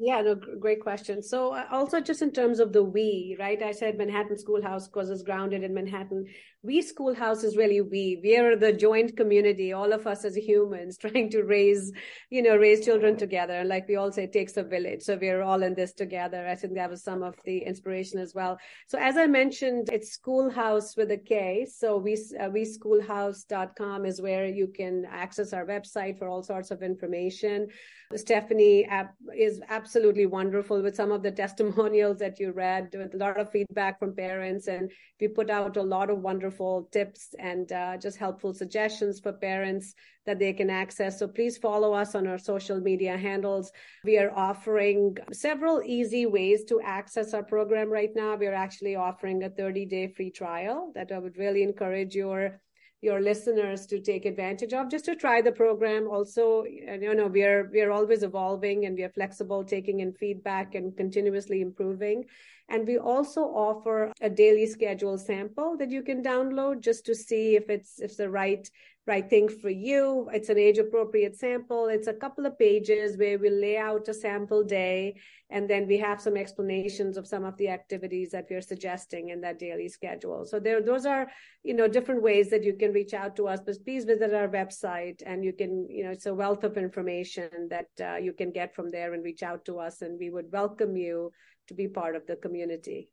Yeah, 0.00 0.20
no, 0.20 0.36
great 0.36 0.80
question. 0.80 1.24
So 1.24 1.54
uh, 1.54 1.64
also 1.72 2.00
just 2.00 2.22
in 2.22 2.30
terms 2.30 2.60
of 2.60 2.72
the 2.72 2.84
we, 2.84 3.36
right? 3.38 3.60
I 3.60 3.72
said 3.72 3.98
Manhattan 3.98 4.38
Schoolhouse 4.38 4.86
because 4.86 5.10
it's 5.10 5.24
grounded 5.24 5.64
in 5.64 5.74
Manhattan. 5.74 6.26
We 6.64 6.82
Skoolhouse 6.82 7.44
is 7.44 7.56
really 7.56 7.80
we. 7.80 8.18
We 8.20 8.36
are 8.36 8.56
the 8.56 8.72
joint 8.72 9.16
community, 9.16 9.72
all 9.72 9.92
of 9.92 10.08
us 10.08 10.24
as 10.24 10.36
humans 10.36 10.98
trying 11.00 11.30
to 11.30 11.44
raise, 11.44 11.92
you 12.30 12.42
know, 12.42 12.56
raise 12.56 12.84
children 12.84 13.16
together. 13.16 13.62
Like 13.62 13.86
we 13.86 13.94
all 13.94 14.10
say, 14.10 14.24
it 14.24 14.32
takes 14.32 14.56
a 14.56 14.64
village. 14.64 15.02
So 15.02 15.16
we're 15.20 15.42
all 15.42 15.62
in 15.62 15.74
this 15.74 15.92
together. 15.92 16.48
I 16.48 16.56
think 16.56 16.74
that 16.74 16.90
was 16.90 17.04
some 17.04 17.22
of 17.22 17.36
the 17.44 17.58
inspiration 17.58 18.18
as 18.18 18.34
well. 18.34 18.58
So 18.88 18.98
as 18.98 19.16
I 19.16 19.28
mentioned, 19.28 19.88
it's 19.92 20.18
Skoolhouse 20.18 20.96
with 20.96 21.12
a 21.12 21.16
K. 21.16 21.64
So 21.64 21.96
we, 21.96 22.18
uh, 22.40 22.50
We 22.50 22.62
Skoolhouse.com 22.62 24.04
is 24.04 24.20
where 24.20 24.46
you 24.46 24.66
can 24.66 25.04
access 25.08 25.52
our 25.52 25.64
website 25.64 26.18
for 26.18 26.28
all 26.28 26.42
sorts 26.42 26.72
of 26.72 26.82
information. 26.82 27.68
Stephanie 28.16 28.88
is 29.36 29.60
absolutely 29.68 30.24
wonderful 30.26 30.82
with 30.82 30.96
some 30.96 31.12
of 31.12 31.22
the 31.22 31.30
testimonials 31.42 32.18
that 32.18 32.40
you 32.40 32.50
read, 32.52 32.88
with 32.94 33.14
a 33.14 33.18
lot 33.18 33.38
of 33.38 33.52
feedback 33.52 33.98
from 33.98 34.14
parents. 34.14 34.66
And 34.66 34.90
we 35.20 35.28
put 35.28 35.50
out 35.50 35.76
a 35.76 35.82
lot 35.82 36.10
of 36.10 36.18
wonderful 36.18 36.48
tips 36.92 37.34
and 37.38 37.70
uh, 37.72 37.96
just 37.96 38.18
helpful 38.18 38.52
suggestions 38.52 39.20
for 39.20 39.32
parents 39.32 39.94
that 40.26 40.38
they 40.38 40.52
can 40.52 40.70
access. 40.70 41.18
So 41.18 41.26
please 41.26 41.56
follow 41.56 41.92
us 41.92 42.14
on 42.14 42.26
our 42.26 42.38
social 42.38 42.80
media 42.80 43.16
handles. 43.16 43.72
We 44.04 44.18
are 44.18 44.32
offering 44.34 45.16
several 45.32 45.82
easy 45.84 46.26
ways 46.26 46.64
to 46.64 46.80
access 46.80 47.34
our 47.34 47.42
program 47.42 47.90
right 47.90 48.10
now. 48.14 48.36
We 48.36 48.46
are 48.46 48.54
actually 48.54 48.96
offering 48.96 49.42
a 49.42 49.50
30 49.50 49.86
day 49.86 50.08
free 50.08 50.30
trial 50.30 50.92
that 50.94 51.12
I 51.12 51.18
would 51.18 51.38
really 51.38 51.62
encourage 51.62 52.14
your 52.14 52.60
your 53.00 53.20
listeners 53.20 53.86
to 53.86 54.00
take 54.00 54.24
advantage 54.24 54.72
of 54.72 54.90
just 54.90 55.04
to 55.04 55.14
try 55.14 55.40
the 55.40 55.52
program 55.52 56.08
also 56.08 56.64
you 56.64 57.14
know 57.14 57.28
we 57.28 57.44
are 57.44 57.70
we 57.72 57.80
are 57.80 57.92
always 57.92 58.24
evolving 58.24 58.86
and 58.86 58.96
we 58.96 59.04
are 59.04 59.10
flexible 59.10 59.62
taking 59.62 60.00
in 60.00 60.12
feedback 60.12 60.74
and 60.74 60.96
continuously 60.96 61.60
improving 61.60 62.24
and 62.68 62.86
we 62.86 62.98
also 62.98 63.42
offer 63.42 64.12
a 64.20 64.28
daily 64.28 64.66
schedule 64.66 65.16
sample 65.16 65.76
that 65.78 65.90
you 65.90 66.02
can 66.02 66.22
download 66.22 66.80
just 66.80 67.06
to 67.06 67.14
see 67.14 67.56
if 67.56 67.70
it's 67.70 67.98
if 68.00 68.16
the 68.16 68.28
right 68.28 68.68
right 69.08 69.28
thing 69.30 69.48
for 69.48 69.70
you. 69.70 70.28
It's 70.34 70.50
an 70.50 70.58
age 70.58 70.76
appropriate 70.76 71.34
sample. 71.34 71.86
It's 71.86 72.08
a 72.08 72.12
couple 72.12 72.44
of 72.44 72.58
pages 72.58 73.16
where 73.16 73.38
we 73.38 73.48
lay 73.48 73.78
out 73.78 74.06
a 74.06 74.12
sample 74.12 74.62
day 74.62 75.16
and 75.48 75.68
then 75.68 75.86
we 75.86 75.96
have 75.96 76.20
some 76.20 76.36
explanations 76.36 77.16
of 77.16 77.26
some 77.26 77.42
of 77.42 77.56
the 77.56 77.70
activities 77.70 78.30
that 78.32 78.44
we're 78.50 78.60
suggesting 78.60 79.30
in 79.30 79.40
that 79.40 79.58
daily 79.58 79.88
schedule. 79.88 80.44
So 80.44 80.60
there 80.60 80.82
those 80.82 81.06
are, 81.06 81.26
you 81.64 81.72
know, 81.72 81.88
different 81.88 82.22
ways 82.22 82.50
that 82.50 82.64
you 82.64 82.74
can 82.74 82.92
reach 82.92 83.14
out 83.14 83.34
to 83.36 83.48
us, 83.48 83.60
but 83.64 83.82
please 83.82 84.04
visit 84.04 84.34
our 84.34 84.48
website 84.48 85.22
and 85.24 85.42
you 85.42 85.54
can, 85.54 85.88
you 85.88 86.04
know, 86.04 86.10
it's 86.10 86.26
a 86.26 86.34
wealth 86.34 86.62
of 86.62 86.76
information 86.76 87.48
that 87.70 87.88
uh, 87.98 88.16
you 88.16 88.34
can 88.34 88.52
get 88.52 88.74
from 88.74 88.90
there 88.90 89.14
and 89.14 89.24
reach 89.24 89.42
out 89.42 89.64
to 89.64 89.78
us 89.78 90.02
and 90.02 90.18
we 90.18 90.28
would 90.28 90.52
welcome 90.52 90.96
you 90.96 91.32
to 91.68 91.74
be 91.74 91.88
part 91.88 92.16
of 92.16 92.26
the 92.26 92.36
community. 92.36 93.10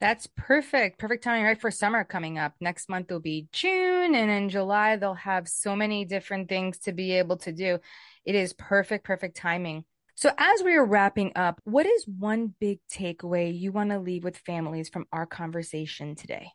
That's 0.00 0.26
perfect. 0.34 0.98
Perfect 0.98 1.22
timing 1.22 1.44
right 1.44 1.60
for 1.60 1.70
summer 1.70 2.04
coming 2.04 2.38
up. 2.38 2.54
Next 2.58 2.88
month 2.88 3.10
will 3.10 3.20
be 3.20 3.48
June 3.52 4.14
and 4.14 4.30
in 4.30 4.48
July 4.48 4.96
they'll 4.96 5.12
have 5.14 5.46
so 5.46 5.76
many 5.76 6.06
different 6.06 6.48
things 6.48 6.78
to 6.80 6.92
be 6.92 7.12
able 7.12 7.36
to 7.38 7.52
do. 7.52 7.78
It 8.24 8.34
is 8.34 8.54
perfect, 8.54 9.04
perfect 9.04 9.36
timing. 9.36 9.84
So 10.14 10.30
as 10.38 10.62
we 10.62 10.74
are 10.74 10.84
wrapping 10.84 11.32
up, 11.36 11.60
what 11.64 11.86
is 11.86 12.06
one 12.06 12.54
big 12.60 12.80
takeaway 12.90 13.58
you 13.58 13.72
want 13.72 13.90
to 13.90 13.98
leave 13.98 14.24
with 14.24 14.38
families 14.38 14.88
from 14.88 15.06
our 15.12 15.26
conversation 15.26 16.14
today? 16.14 16.48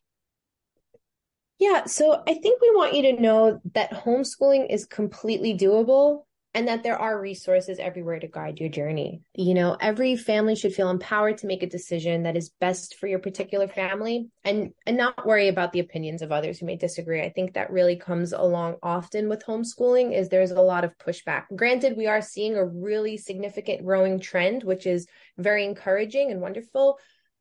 Yeah, 1.58 1.86
so 1.86 2.22
I 2.28 2.34
think 2.34 2.62
we 2.62 2.76
want 2.76 2.96
you 2.96 3.04
to 3.04 3.22
know 3.22 3.62
that 3.74 3.92
homeschooling 3.92 4.72
is 4.72 4.86
completely 4.86 5.58
doable 5.58 6.25
and 6.56 6.70
that 6.70 6.84
there 6.84 6.98
are 6.98 7.20
resources 7.20 7.80
everywhere 7.80 8.18
to 8.18 8.28
guide 8.28 8.62
your 8.62 8.70
journey. 8.70 9.22
You 9.34 9.54
know, 9.54 9.76
every 9.82 10.16
family 10.16 10.56
should 10.56 10.74
feel 10.74 10.90
empowered 10.90 11.38
to 11.40 11.48
make 11.48 11.64
a 11.64 11.68
decision 11.68 12.24
that 12.24 12.38
is 12.38 12.50
best 12.62 12.96
for 12.96 13.08
your 13.08 13.20
particular 13.20 13.68
family 13.68 14.30
and 14.46 14.72
and 14.86 14.96
not 14.96 15.28
worry 15.28 15.50
about 15.50 15.74
the 15.74 15.82
opinions 15.82 16.22
of 16.22 16.32
others 16.32 16.58
who 16.58 16.66
may 16.66 16.78
disagree. 16.78 17.22
I 17.22 17.30
think 17.30 17.54
that 17.54 17.72
really 17.72 17.98
comes 17.98 18.32
along 18.32 18.78
often 18.82 19.28
with 19.28 19.46
homeschooling 19.46 20.18
is 20.18 20.30
there's 20.30 20.52
a 20.52 20.62
lot 20.62 20.86
of 20.86 20.98
pushback. 20.98 21.44
Granted, 21.54 21.98
we 21.98 22.08
are 22.08 22.22
seeing 22.22 22.56
a 22.56 22.66
really 22.66 23.18
significant 23.18 23.84
growing 23.84 24.22
trend 24.22 24.64
which 24.64 24.88
is 24.88 25.08
very 25.38 25.66
encouraging 25.66 26.32
and 26.32 26.40
wonderful, 26.40 26.98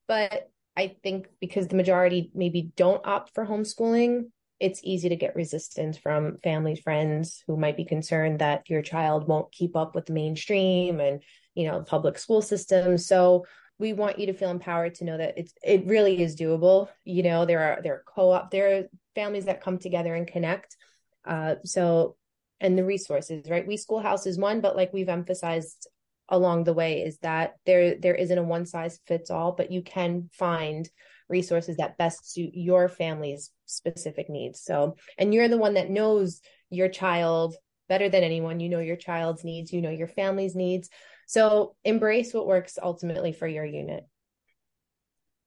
but 0.08 0.50
I 0.76 0.96
think 1.04 1.28
because 1.40 1.68
the 1.68 1.76
majority 1.76 2.32
maybe 2.34 2.72
don't 2.74 3.06
opt 3.06 3.32
for 3.32 3.46
homeschooling, 3.46 4.24
it's 4.60 4.80
easy 4.82 5.08
to 5.08 5.16
get 5.16 5.34
resistance 5.34 5.98
from 5.98 6.38
family 6.42 6.76
friends 6.76 7.42
who 7.46 7.56
might 7.56 7.76
be 7.76 7.84
concerned 7.84 8.38
that 8.38 8.68
your 8.70 8.82
child 8.82 9.26
won't 9.26 9.52
keep 9.52 9.76
up 9.76 9.94
with 9.94 10.06
the 10.06 10.12
mainstream 10.12 11.00
and 11.00 11.22
you 11.54 11.66
know 11.66 11.82
public 11.82 12.18
school 12.18 12.42
system. 12.42 12.98
So 12.98 13.44
we 13.78 13.92
want 13.92 14.18
you 14.18 14.26
to 14.26 14.32
feel 14.32 14.50
empowered 14.50 14.94
to 14.96 15.04
know 15.04 15.16
that 15.18 15.36
it's 15.36 15.52
it 15.62 15.86
really 15.86 16.22
is 16.22 16.36
doable. 16.36 16.88
You 17.04 17.22
know 17.22 17.44
there 17.44 17.60
are 17.60 17.82
there 17.82 17.94
are 17.94 18.04
co-op 18.06 18.50
there 18.50 18.78
are 18.78 18.82
families 19.14 19.46
that 19.46 19.62
come 19.62 19.78
together 19.78 20.14
and 20.14 20.26
connect. 20.26 20.76
Uh 21.24 21.56
so 21.64 22.16
and 22.60 22.78
the 22.78 22.84
resources 22.84 23.50
right? 23.50 23.66
We 23.66 23.76
Skoolhouse 23.76 24.26
is 24.26 24.38
one 24.38 24.60
but 24.60 24.76
like 24.76 24.92
we've 24.92 25.08
emphasized 25.08 25.88
along 26.28 26.64
the 26.64 26.72
way 26.72 27.02
is 27.02 27.18
that 27.18 27.54
there 27.66 27.96
there 27.96 28.14
isn't 28.14 28.38
a 28.38 28.42
one 28.42 28.66
size 28.66 29.00
fits 29.06 29.30
all 29.30 29.52
but 29.52 29.70
you 29.70 29.82
can 29.82 30.30
find 30.32 30.88
resources 31.28 31.76
that 31.76 31.98
best 31.98 32.32
suit 32.32 32.50
your 32.54 32.88
family's 32.88 33.50
specific 33.66 34.28
needs 34.28 34.60
so 34.62 34.96
and 35.18 35.32
you're 35.32 35.48
the 35.48 35.56
one 35.58 35.74
that 35.74 35.90
knows 35.90 36.40
your 36.70 36.88
child 36.88 37.56
better 37.88 38.08
than 38.08 38.24
anyone 38.24 38.60
you 38.60 38.68
know 38.68 38.80
your 38.80 38.96
child's 38.96 39.44
needs 39.44 39.72
you 39.72 39.80
know 39.80 39.90
your 39.90 40.08
family's 40.08 40.54
needs 40.54 40.88
so 41.26 41.74
embrace 41.84 42.34
what 42.34 42.46
works 42.46 42.78
ultimately 42.82 43.32
for 43.32 43.46
your 43.46 43.64
unit 43.64 44.04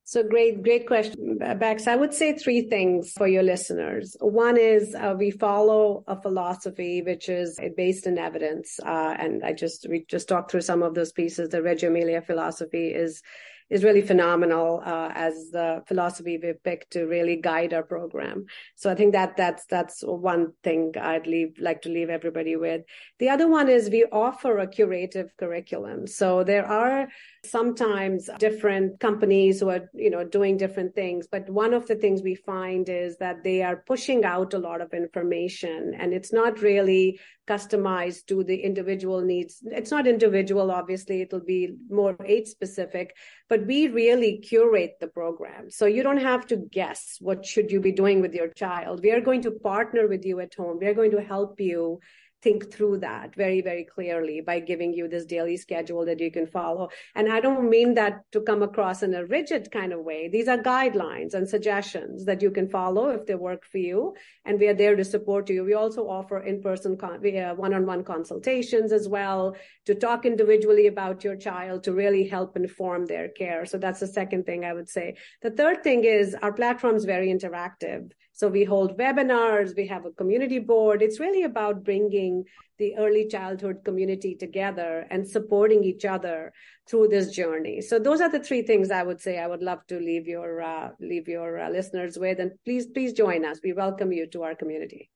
so 0.07 0.23
great, 0.23 0.63
great 0.63 0.87
question, 0.87 1.37
Bex. 1.37 1.85
I 1.85 1.97
would 1.97 2.13
say 2.13 2.31
three 2.31 2.61
things 2.69 3.11
for 3.11 3.27
your 3.27 3.43
listeners. 3.43 4.15
One 4.21 4.55
is 4.55 4.95
uh, 4.95 5.15
we 5.17 5.31
follow 5.31 6.05
a 6.07 6.15
philosophy 6.21 7.01
which 7.01 7.27
is 7.27 7.59
based 7.75 8.07
in 8.07 8.17
evidence, 8.17 8.79
uh, 8.79 9.15
and 9.19 9.43
I 9.43 9.51
just 9.51 9.85
we 9.89 10.05
just 10.07 10.29
talked 10.29 10.49
through 10.49 10.61
some 10.61 10.81
of 10.81 10.95
those 10.95 11.11
pieces. 11.11 11.49
The 11.49 11.61
Reggio 11.61 11.89
Emilia 11.89 12.21
philosophy 12.21 12.87
is 12.87 13.21
is 13.69 13.83
really 13.83 14.01
phenomenal 14.01 14.81
uh, 14.85 15.11
as 15.13 15.49
the 15.51 15.83
philosophy 15.87 16.39
we 16.41 16.53
picked 16.63 16.91
to 16.91 17.05
really 17.05 17.35
guide 17.35 17.73
our 17.73 17.83
program. 17.83 18.45
So 18.75 18.89
I 18.89 18.95
think 18.95 19.13
that 19.13 19.35
that's 19.37 19.65
that's 19.65 20.01
one 20.01 20.53
thing 20.63 20.93
I'd 20.99 21.27
leave 21.27 21.57
like 21.59 21.81
to 21.83 21.89
leave 21.89 22.09
everybody 22.09 22.55
with. 22.55 22.81
The 23.19 23.29
other 23.29 23.47
one 23.47 23.69
is 23.69 23.89
we 23.89 24.05
offer 24.05 24.57
a 24.57 24.67
curative 24.67 25.35
curriculum. 25.37 26.07
So 26.07 26.43
there 26.43 26.65
are 26.65 27.07
sometimes 27.49 28.29
different 28.39 28.99
companies 28.99 29.59
who 29.59 29.69
are 29.69 29.89
you 29.93 30.09
know 30.09 30.23
doing 30.23 30.57
different 30.57 30.93
things 30.93 31.27
but 31.31 31.49
one 31.49 31.73
of 31.73 31.87
the 31.87 31.95
things 31.95 32.21
we 32.21 32.35
find 32.35 32.89
is 32.89 33.17
that 33.17 33.43
they 33.43 33.61
are 33.61 33.83
pushing 33.87 34.25
out 34.25 34.53
a 34.53 34.59
lot 34.59 34.81
of 34.81 34.93
information 34.93 35.93
and 35.97 36.13
it's 36.13 36.33
not 36.33 36.61
really 36.61 37.19
customized 37.47 38.25
to 38.25 38.43
the 38.43 38.57
individual 38.57 39.21
needs. 39.21 39.61
It's 39.63 39.91
not 39.91 40.05
individual 40.05 40.69
obviously 40.69 41.21
it'll 41.21 41.39
be 41.39 41.75
more 41.89 42.15
age 42.25 42.47
specific 42.47 43.15
but 43.49 43.65
we 43.65 43.87
really 43.87 44.39
curate 44.39 44.95
the 44.99 45.07
program. 45.07 45.69
So 45.69 45.85
you 45.85 46.03
don't 46.03 46.17
have 46.17 46.45
to 46.47 46.57
guess 46.57 47.17
what 47.19 47.45
should 47.45 47.71
you 47.71 47.79
be 47.79 47.93
doing 47.93 48.21
with 48.21 48.33
your 48.33 48.49
child. 48.49 49.01
We 49.01 49.11
are 49.11 49.21
going 49.21 49.41
to 49.43 49.51
partner 49.51 50.07
with 50.07 50.25
you 50.25 50.39
at 50.41 50.53
home. 50.55 50.79
We 50.79 50.87
are 50.87 50.93
going 50.93 51.11
to 51.11 51.21
help 51.21 51.59
you 51.59 51.99
think 52.47 52.71
through 52.71 52.97
that 52.97 53.35
very 53.35 53.61
very 53.61 53.83
clearly 53.83 54.39
by 54.39 54.57
giving 54.71 54.93
you 54.93 55.05
this 55.09 55.25
daily 55.25 55.57
schedule 55.57 56.05
that 56.05 56.21
you 56.25 56.31
can 56.31 56.47
follow. 56.47 56.89
And 57.15 57.31
i 57.37 57.39
don't 57.45 57.69
mean 57.69 57.93
that 57.95 58.13
to 58.31 58.39
come 58.49 58.61
across 58.63 59.03
in 59.03 59.13
a 59.13 59.25
rigid 59.37 59.69
kind 59.71 59.91
of 59.95 59.99
way. 60.09 60.21
These 60.35 60.47
are 60.53 60.69
guidelines 60.73 61.33
and 61.33 61.53
suggestions 61.55 62.25
that 62.29 62.41
you 62.41 62.51
can 62.57 62.67
follow 62.69 63.09
if 63.09 63.25
they 63.25 63.35
work 63.35 63.63
for 63.71 63.81
you 63.89 64.15
and 64.45 64.59
we 64.59 64.67
are 64.69 64.79
there 64.81 64.95
to 64.95 65.05
support 65.15 65.49
you. 65.49 65.65
We 65.65 65.73
also 65.83 66.01
offer 66.17 66.37
in-person 66.51 66.97
con- 66.97 67.25
uh, 67.43 67.53
one-on-one 67.65 68.03
consultations 68.13 68.91
as 68.99 69.05
well 69.17 69.41
to 69.87 69.93
talk 70.07 70.25
individually 70.25 70.87
about 70.87 71.23
your 71.25 71.37
child 71.47 71.83
to 71.83 71.91
really 72.03 72.25
help 72.35 72.55
inform 72.55 73.01
their 73.05 73.27
care. 73.41 73.65
So 73.71 73.77
that's 73.77 74.01
the 74.05 74.13
second 74.19 74.45
thing 74.45 74.63
i 74.63 74.73
would 74.77 74.91
say. 74.97 75.07
The 75.45 75.55
third 75.59 75.77
thing 75.83 76.01
is 76.19 76.25
our 76.45 76.53
platform 76.61 76.95
is 76.95 77.13
very 77.15 77.29
interactive 77.37 78.03
so 78.37 78.47
we 78.47 78.63
hold 78.63 78.99
webinars, 78.99 79.75
we 79.75 79.87
have 79.87 80.05
a 80.05 80.11
community 80.11 80.59
board. 80.59 81.01
It's 81.01 81.19
really 81.19 81.41
about 81.41 81.83
bringing 81.83 82.43
the 82.77 82.95
early 82.95 83.27
childhood 83.27 83.77
community 83.83 84.35
together 84.35 85.07
and 85.09 85.27
supporting 85.27 85.83
each 85.83 86.05
other 86.05 86.53
through 86.87 87.07
this 87.07 87.31
journey. 87.31 87.81
So 87.81 87.97
those 87.97 88.21
are 88.21 88.29
the 88.29 88.39
three 88.39 88.61
things 88.61 88.91
I 88.91 89.01
would 89.01 89.19
say 89.19 89.39
I 89.39 89.47
would 89.47 89.63
love 89.63 89.79
to 89.87 89.99
leave 89.99 90.27
your 90.27 90.61
uh, 90.61 90.89
leave 90.99 91.27
your 91.27 91.57
uh, 91.57 91.71
listeners 91.71 92.19
with. 92.19 92.39
And 92.39 92.51
please, 92.63 92.85
please 92.85 93.11
join 93.13 93.43
us. 93.43 93.59
We 93.63 93.73
welcome 93.73 94.11
you 94.11 94.27
to 94.27 94.43
our 94.43 94.53
community. 94.53 95.09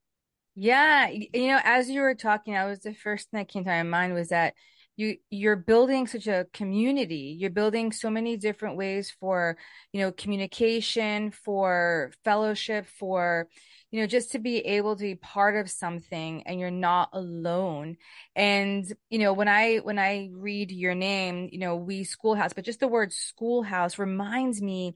Yeah, 0.56 1.08
you 1.08 1.46
know, 1.46 1.60
as 1.62 1.88
you 1.88 2.00
were 2.00 2.16
talking, 2.16 2.56
I 2.56 2.64
was 2.64 2.80
the 2.80 2.92
first 2.92 3.30
thing 3.30 3.38
that 3.38 3.48
came 3.48 3.62
to 3.62 3.70
my 3.70 3.84
mind 3.84 4.14
was 4.14 4.30
that 4.30 4.54
you 4.96 5.16
you're 5.30 5.56
building 5.56 6.06
such 6.06 6.26
a 6.26 6.46
community. 6.52 7.36
You're 7.38 7.50
building 7.50 7.92
so 7.92 8.10
many 8.10 8.36
different 8.36 8.76
ways 8.76 9.10
for 9.20 9.56
you 9.92 10.00
know 10.00 10.12
communication 10.12 11.30
for 11.30 12.12
fellowship 12.24 12.86
for 12.86 13.48
you 13.90 14.00
know 14.00 14.06
just 14.06 14.32
to 14.32 14.38
be 14.38 14.58
able 14.58 14.96
to 14.96 15.02
be 15.02 15.14
part 15.14 15.56
of 15.56 15.70
something 15.70 16.42
and 16.46 16.60
you're 16.60 16.70
not 16.70 17.08
alone. 17.12 17.96
And 18.36 18.84
you 19.10 19.18
know 19.18 19.32
when 19.32 19.48
i 19.48 19.76
when 19.78 19.98
i 19.98 20.30
read 20.32 20.70
your 20.70 20.94
name 20.94 21.48
you 21.52 21.58
know 21.58 21.76
We 21.76 22.04
Skoolhouse 22.04 22.54
but 22.54 22.64
just 22.64 22.80
the 22.80 22.88
word 22.88 23.12
schoolhouse 23.12 23.98
reminds 23.98 24.60
me 24.60 24.94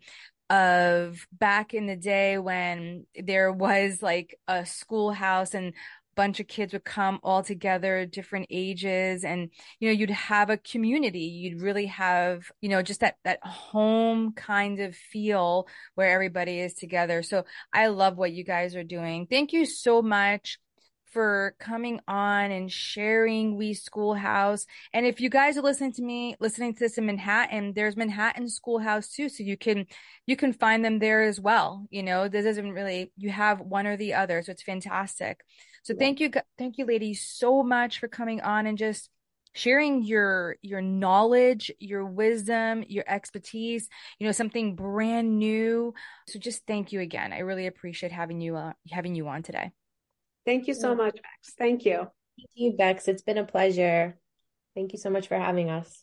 of 0.49 1.27
back 1.33 1.75
in 1.75 1.87
the 1.87 1.97
day 1.97 2.39
when 2.39 3.07
there 3.21 3.53
was 3.53 4.01
like 4.01 4.39
a 4.47 4.65
schoolhouse 4.65 5.55
and 5.55 5.75
bunch 6.17 6.41
of 6.41 6.49
kids 6.49 6.73
would 6.73 6.85
come 6.85 7.21
all 7.23 7.43
together 7.43 8.07
different 8.07 8.47
ages 8.51 9.23
and 9.23 9.51
you 9.79 9.89
know 9.89 9.93
you'd 9.93 10.11
have 10.11 10.51
a 10.51 10.57
community. 10.57 11.21
You'd 11.21 11.61
really 11.61 11.87
have 11.87 12.51
you 12.61 12.69
know 12.69 12.83
just 12.83 13.01
that 13.01 13.17
that 13.25 13.39
home 13.45 14.33
kind 14.33 14.81
of 14.81 14.97
feel 14.97 15.69
where 15.95 16.11
everybody 16.11 16.59
is 16.61 16.75
together. 16.75 17.23
So 17.23 17.45
i 17.73 17.89
love 17.89 18.17
what 18.17 18.33
you 18.33 18.45
guys 18.45 18.75
are 18.75 18.85
doing. 18.85 19.27
Thank 19.27 19.53
you 19.53 19.67
so 19.67 20.03
much 20.03 20.59
for 21.13 21.55
coming 21.59 22.01
on 22.09 22.51
and 22.51 22.71
sharing 22.71 23.57
We 23.57 23.73
Skoolhouse. 23.73 24.67
And 24.93 25.07
if 25.07 25.21
you 25.21 25.31
guys 25.31 25.57
are 25.57 25.63
listening 25.63 25.93
to 25.95 26.03
me 26.03 26.37
listening 26.41 26.75
to 26.75 26.81
this 26.81 26.99
in 26.99 27.07
manhattan 27.07 27.73
there's 27.75 27.97
manhattan 27.97 28.49
schoolhouse 28.49 29.09
too 29.09 29.29
so 29.29 29.43
you 29.43 29.57
can 29.57 29.87
you 30.27 30.37
can 30.37 30.53
find 30.53 30.85
them 30.85 30.99
there 30.99 31.23
as 31.23 31.41
well. 31.41 31.87
You 31.91 32.03
know 32.03 32.29
this 32.29 32.47
isn't 32.47 32.73
really 32.73 33.13
you 33.17 33.31
have 33.31 33.61
one 33.61 33.87
or 33.87 33.97
the 33.97 34.15
other 34.15 34.43
so 34.43 34.53
it's 34.53 34.63
fantastic 34.63 35.45
so 35.87 35.93
yeah. 35.93 36.01
thank 36.01 36.19
you, 36.19 36.33
thank 36.59 36.79
you, 36.79 36.85
ladies, 36.85 37.25
so 37.25 37.63
much 37.63 38.01
for 38.01 38.09
coming 38.09 38.41
on 38.41 38.67
and 38.67 38.77
just 38.77 39.09
sharing 39.53 40.03
your 40.03 40.57
your 40.61 40.83
knowledge 40.83 41.71
your 41.79 42.05
wisdom 42.05 42.85
your 42.89 43.05
expertise 43.09 43.89
you 44.19 44.27
know 44.27 44.33
something 44.33 44.75
brand 44.75 45.39
new. 45.39 45.95
So 46.27 46.41
just 46.41 46.67
thank 46.67 46.91
you 46.91 47.01
again. 47.01 47.33
I 47.33 47.39
really 47.39 47.69
appreciate 47.69 48.11
having 48.11 48.41
you 48.41 48.57
uh, 48.57 48.73
having 48.91 49.15
you 49.15 49.29
on 49.29 49.45
today. 49.45 49.71
Thank 50.45 50.67
you 50.67 50.75
so 50.75 50.93
much 50.97 51.15
bex. 51.15 51.55
Thank 51.57 51.85
you. 51.85 51.99
Thank 52.37 52.51
you 52.55 52.77
bex. 52.77 53.07
It's 53.07 53.23
been 53.23 53.39
a 53.39 53.45
pleasure. 53.45 54.19
Thank 54.75 54.93
you 54.93 54.99
so 54.99 55.09
much 55.09 55.29
for 55.29 55.39
having 55.39 55.71
us 55.71 56.03